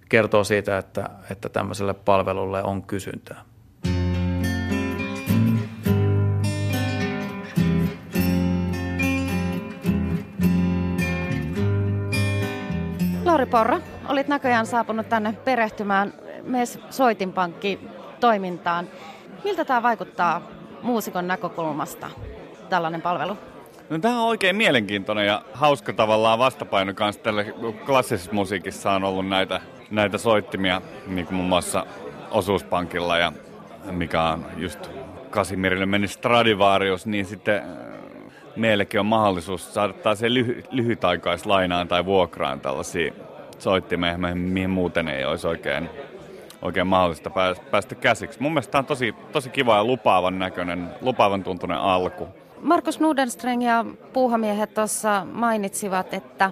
kertoo 0.08 0.44
siitä, 0.44 0.78
että, 0.78 1.10
että 1.30 1.48
tämmöiselle 1.48 1.94
palvelulle 1.94 2.62
on 2.62 2.82
kysyntää. 2.82 3.42
Lauri 13.24 13.46
Porra, 13.46 13.80
olit 14.08 14.28
näköjään 14.28 14.66
saapunut 14.66 15.08
tänne 15.08 15.32
perehtymään 15.32 16.12
MES 16.42 16.78
Soitinpankki 16.90 17.80
toimintaan. 18.20 18.88
Miltä 19.44 19.64
tämä 19.64 19.82
vaikuttaa 19.82 20.55
muusikon 20.82 21.26
näkökulmasta, 21.26 22.10
tällainen 22.68 23.02
palvelu? 23.02 23.38
No, 23.90 23.98
tämä 23.98 24.20
on 24.20 24.28
oikein 24.28 24.56
mielenkiintoinen 24.56 25.26
ja 25.26 25.42
hauska 25.52 25.92
tavallaan 25.92 26.38
vastapaino 26.38 26.94
kanssa 26.94 27.22
tälle 27.22 27.54
klassisessa 27.86 28.32
musiikissa 28.32 28.92
on 28.92 29.04
ollut 29.04 29.28
näitä, 29.28 29.60
näitä 29.90 30.18
soittimia, 30.18 30.82
niin 31.06 31.26
kuin 31.26 31.36
muun 31.36 31.48
muassa 31.48 31.86
osuuspankilla 32.30 33.18
ja 33.18 33.32
mikä 33.90 34.22
on 34.22 34.46
just 34.56 34.90
Kasimirille 35.30 35.86
meni 35.86 36.08
Stradivarius, 36.08 37.06
niin 37.06 37.26
sitten 37.26 37.62
meillekin 38.56 39.00
on 39.00 39.06
mahdollisuus 39.06 39.74
saada 39.74 40.14
se 40.14 40.28
lyhy- 40.28 40.64
lyhytaikaislainaan 40.70 41.88
tai 41.88 42.04
vuokraan 42.04 42.60
tällaisia 42.60 43.12
soittimia, 43.58 44.18
mihin 44.34 44.70
muuten 44.70 45.08
ei 45.08 45.24
olisi 45.24 45.46
oikein, 45.46 45.90
oikein 46.66 46.86
mahdollista 46.86 47.30
päästä 47.70 47.94
käsiksi. 47.94 48.42
Mun 48.42 48.52
mielestä 48.52 48.72
tämä 48.72 48.80
on 48.80 48.86
tosi, 48.86 49.14
tosi 49.32 49.50
kiva 49.50 49.76
ja 49.76 49.84
lupaavan 49.84 50.38
näköinen, 50.38 50.88
lupaavan 51.00 51.44
tuntunen 51.44 51.78
alku. 51.78 52.28
Markus 52.62 53.00
Nudenstreng 53.00 53.64
ja 53.64 53.84
puuhamiehet 54.12 54.74
tuossa 54.74 55.26
mainitsivat, 55.32 56.14
että 56.14 56.50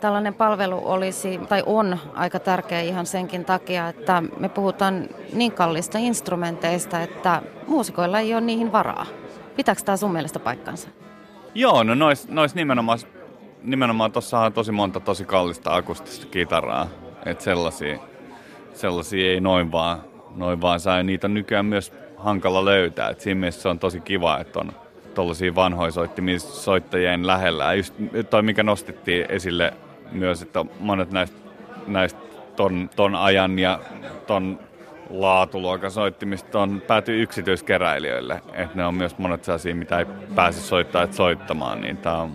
tällainen 0.00 0.34
palvelu 0.34 0.80
olisi 0.84 1.40
tai 1.48 1.62
on 1.66 1.98
aika 2.14 2.40
tärkeä 2.40 2.80
ihan 2.80 3.06
senkin 3.06 3.44
takia, 3.44 3.88
että 3.88 4.22
me 4.38 4.48
puhutaan 4.48 5.08
niin 5.32 5.52
kallista 5.52 5.98
instrumenteista, 5.98 7.00
että 7.00 7.42
muusikoilla 7.66 8.20
ei 8.20 8.34
ole 8.34 8.40
niihin 8.40 8.72
varaa. 8.72 9.06
Pitääkö 9.56 9.82
tämä 9.84 9.96
sun 9.96 10.12
mielestä 10.12 10.38
paikkansa? 10.38 10.88
Joo, 11.54 11.82
no 11.82 11.94
nois, 11.94 12.28
nois 12.28 12.54
nimenomaan, 12.54 12.98
nimenomaan 13.62 14.12
tuossa 14.12 14.38
on 14.38 14.52
tosi 14.52 14.72
monta 14.72 15.00
tosi 15.00 15.24
kallista 15.24 15.74
akustista 15.74 16.26
kitaraa. 16.26 16.86
Että 17.26 17.44
sellaisia, 17.44 17.98
sellaisia 18.74 19.30
ei 19.30 19.40
noin 19.40 19.72
vaan, 19.72 19.98
noin 20.36 20.60
vaan 20.60 20.80
saa. 20.80 21.02
Niitä 21.02 21.26
on 21.26 21.34
nykyään 21.34 21.66
myös 21.66 21.92
hankala 22.16 22.64
löytää. 22.64 23.08
Et 23.08 23.20
siinä 23.20 23.40
mielessä 23.40 23.62
se 23.62 23.68
on 23.68 23.78
tosi 23.78 24.00
kiva, 24.00 24.38
että 24.38 24.60
on 24.60 24.72
tuollaisia 25.14 25.54
vanhoja 25.54 25.90
soittimia 25.90 26.38
soittajien 26.38 27.26
lähellä. 27.26 27.64
Ja 27.64 27.74
just 27.74 27.94
toi, 28.30 28.42
mikä 28.42 28.62
nostettiin 28.62 29.26
esille 29.28 29.72
myös, 30.12 30.42
että 30.42 30.64
monet 30.80 31.10
näistä, 31.10 31.36
näistä 31.86 32.20
ton, 32.56 32.90
ton 32.96 33.14
ajan 33.14 33.58
ja 33.58 33.80
ton 34.26 34.58
laatuluokan 35.10 35.90
soittimista 35.90 36.60
on 36.60 36.82
päätyy 36.86 37.22
yksityiskeräilijöille. 37.22 38.42
Että 38.52 38.76
ne 38.76 38.86
on 38.86 38.94
myös 38.94 39.18
monet 39.18 39.44
sellaisia, 39.44 39.74
mitä 39.74 39.98
ei 39.98 40.06
pääse 40.34 40.60
soittaa 40.60 41.12
soittamaan, 41.12 41.80
niin 41.80 41.96
tämä 41.96 42.16
on 42.16 42.32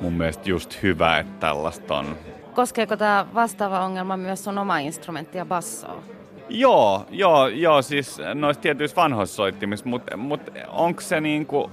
mun 0.00 0.12
mielestä 0.12 0.50
just 0.50 0.82
hyvä, 0.82 1.18
että 1.18 1.32
tällaista 1.40 1.98
on. 1.98 2.16
Koskeeko 2.54 2.96
tämä 2.96 3.26
vastaava 3.34 3.84
ongelma 3.84 4.16
myös 4.16 4.44
sun 4.44 4.58
oma 4.58 4.78
instrumenttia 4.78 5.44
bassoa? 5.46 6.02
Joo, 6.48 7.06
joo, 7.10 7.46
joo, 7.48 7.82
siis 7.82 8.20
noissa 8.34 8.62
tietyissä 8.62 8.96
vanhoissa 8.96 9.36
soittimissa, 9.36 9.88
mutta 9.88 10.16
mut 10.16 10.40
onko 10.68 11.00
se 11.00 11.20
niinku, 11.20 11.70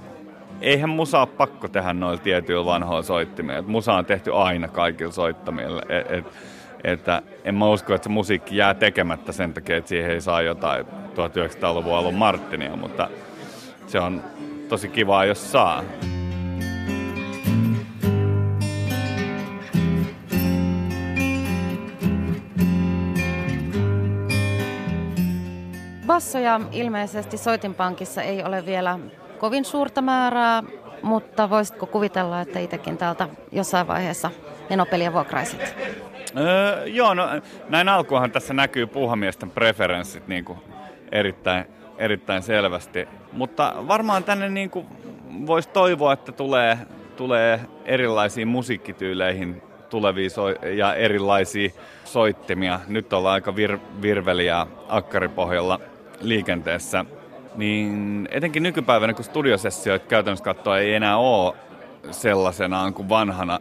eihän 0.60 0.90
musa 0.90 1.20
ole 1.20 1.26
pakko 1.26 1.68
tehdä 1.68 1.92
noilla 1.92 2.22
tietyillä 2.22 2.64
vanhoilla 2.64 3.02
soittimilla. 3.02 3.62
Musa 3.62 3.94
on 3.94 4.06
tehty 4.06 4.34
aina 4.34 4.68
kaikilla 4.68 5.12
soittamilla. 5.12 5.82
Et, 5.88 6.10
et, 6.10 6.24
että 6.84 7.22
en 7.44 7.54
mä 7.54 7.68
usko, 7.68 7.94
että 7.94 8.04
se 8.04 8.10
musiikki 8.10 8.56
jää 8.56 8.74
tekemättä 8.74 9.32
sen 9.32 9.54
takia, 9.54 9.76
että 9.76 9.88
siihen 9.88 10.10
ei 10.10 10.20
saa 10.20 10.42
jotain 10.42 10.86
1900-luvun 10.86 11.96
alun 11.96 12.14
Martinia, 12.14 12.76
mutta 12.76 13.08
se 13.86 14.00
on 14.00 14.22
tosi 14.68 14.88
kivaa, 14.88 15.24
jos 15.24 15.52
saa. 15.52 15.82
Bassoja 26.22 26.60
ilmeisesti 26.72 27.36
soitinpankissa 27.36 28.22
ei 28.22 28.44
ole 28.44 28.66
vielä 28.66 28.98
kovin 29.38 29.64
suurta 29.64 30.02
määrää, 30.02 30.62
mutta 31.02 31.50
voisitko 31.50 31.86
kuvitella, 31.86 32.40
että 32.40 32.58
itsekin 32.58 32.98
täältä 32.98 33.28
jossain 33.52 33.86
vaiheessa 33.86 34.30
menopeliä 34.70 35.12
vuokraisit? 35.12 35.74
Öö, 36.38 36.86
joo, 36.86 37.14
no 37.14 37.28
näin 37.68 37.88
alkuunhan 37.88 38.30
tässä 38.30 38.54
näkyy 38.54 38.86
puuhamiesten 38.86 39.50
preferenssit 39.50 40.28
niin 40.28 40.44
kuin 40.44 40.58
erittäin, 41.12 41.64
erittäin 41.98 42.42
selvästi. 42.42 43.08
Mutta 43.32 43.74
varmaan 43.88 44.24
tänne 44.24 44.48
niin 44.48 44.70
kuin 44.70 44.86
voisi 45.46 45.68
toivoa, 45.68 46.12
että 46.12 46.32
tulee, 46.32 46.78
tulee 47.16 47.60
erilaisiin 47.84 48.48
musiikkityyleihin 48.48 49.62
tulevia 49.90 50.30
so- 50.30 50.50
ja 50.50 50.94
erilaisia 50.94 51.70
soittimia. 52.04 52.80
Nyt 52.88 53.12
ollaan 53.12 53.34
aika 53.34 53.50
vir- 53.50 54.02
virveliä 54.02 54.66
akkaripohjalla 54.88 55.80
liikenteessä. 56.22 57.04
Niin 57.56 58.28
etenkin 58.30 58.62
nykypäivänä, 58.62 59.14
kun 59.14 59.24
studiosessioita 59.24 60.06
käytännössä 60.06 60.44
katsoa 60.44 60.78
ei 60.78 60.94
enää 60.94 61.16
ole 61.16 61.54
sellaisenaan 62.10 62.94
kuin 62.94 63.08
vanhana, 63.08 63.58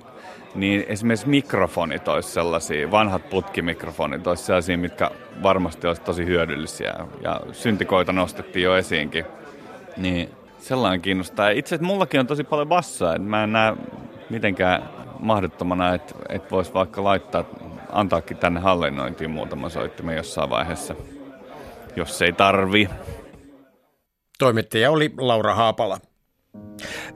niin 0.56 0.86
esimerkiksi 0.88 1.30
mikrofonit 1.30 2.08
olisi 2.08 2.30
sellaisia, 2.30 2.92
vanhat 2.92 3.30
putkimikrofonit 3.30 4.28
olisi 4.28 4.44
sellaisia, 4.44 4.78
mitkä 4.78 5.12
varmasti 5.44 5.88
olisi 5.88 6.02
tosi 6.02 6.26
hyödyllisiä. 6.26 6.94
Ja 7.22 7.42
syntikoita 7.52 8.14
nostettiin 8.14 8.64
jo 8.64 8.78
esiinkin. 8.78 9.26
Niin 9.98 10.30
sellainen 10.60 11.02
kiinnostaa. 11.02 11.50
Itse 11.50 11.76
asiassa 11.76 11.94
mullakin 11.94 12.20
on 12.20 12.28
tosi 12.28 12.44
paljon 12.44 12.68
bassoa, 12.68 13.16
että 13.16 13.28
mä 13.28 13.44
en 13.44 13.52
näe 13.52 13.74
mitenkään 14.30 14.84
mahdottomana, 15.20 15.94
että, 15.94 16.16
että 16.30 16.52
voisi 16.52 16.74
vaikka 16.74 17.04
laittaa, 17.04 17.44
antaakin 17.92 18.38
tänne 18.38 18.60
hallinnointiin 18.60 19.32
muutama 19.32 19.70
soittimen 19.70 20.18
jossain 20.18 20.50
vaiheessa, 20.50 20.96
jos 21.96 22.22
ei 22.22 22.34
tarvi. 22.34 22.90
Toimittaja 24.40 24.92
oli 24.92 25.14
Laura 25.18 25.56
Haapala. 25.56 26.00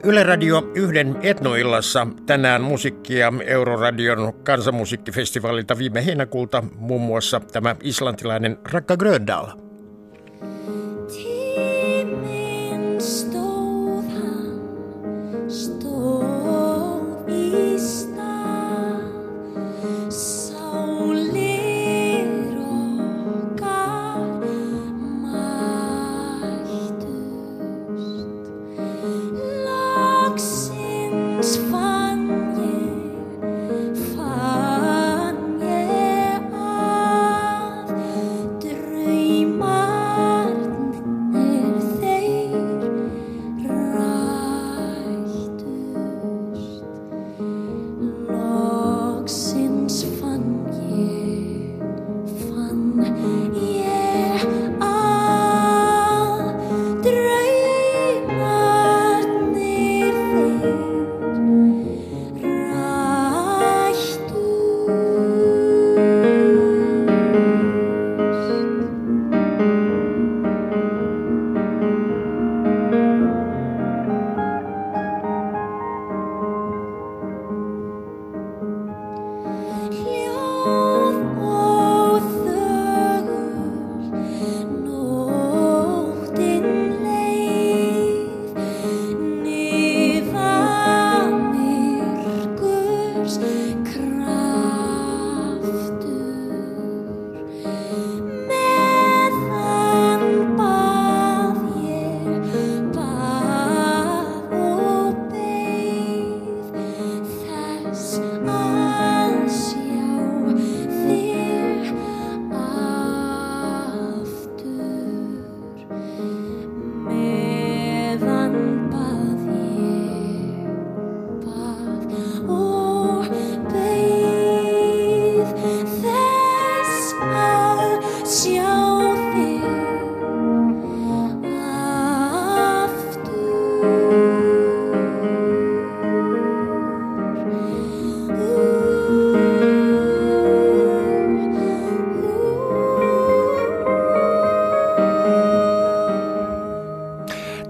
Yle 0.04 0.22
Radio 0.22 0.72
yhden 0.74 1.16
etnoillassa 1.22 2.06
tänään 2.26 2.62
musiikkia 2.62 3.32
Euroradion 3.46 4.32
kansanmusiikkifestivaalilta 4.44 5.78
viime 5.78 6.06
heinäkuulta 6.06 6.64
muun 6.76 7.00
muassa 7.00 7.40
tämä 7.40 7.76
islantilainen 7.82 8.58
Rakka 8.72 8.96
Gröndal. 8.96 9.65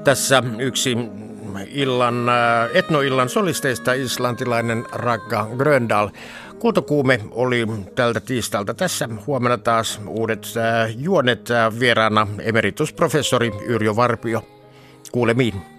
Tässä 0.07 0.43
yksi 0.59 0.97
illan, 1.69 2.29
äh, 2.29 2.71
etnoillan 2.75 3.29
solisteista 3.29 3.93
islantilainen 3.93 4.87
Ragga 4.93 5.49
Gröndal. 5.57 6.09
Kultokuume 6.59 7.21
oli 7.31 7.67
tältä 7.95 8.21
tiistalta 8.21 8.75
tässä. 8.75 9.09
Huomenna 9.27 9.59
taas 9.59 10.01
uudet 10.07 10.47
äh, 10.57 10.95
juonet 10.99 11.51
äh, 11.51 11.79
vieraana 11.81 12.27
emeritusprofessori 12.39 13.53
Yrjö 13.67 13.97
Varpio. 13.97 14.43
Kuulemiin. 15.13 15.76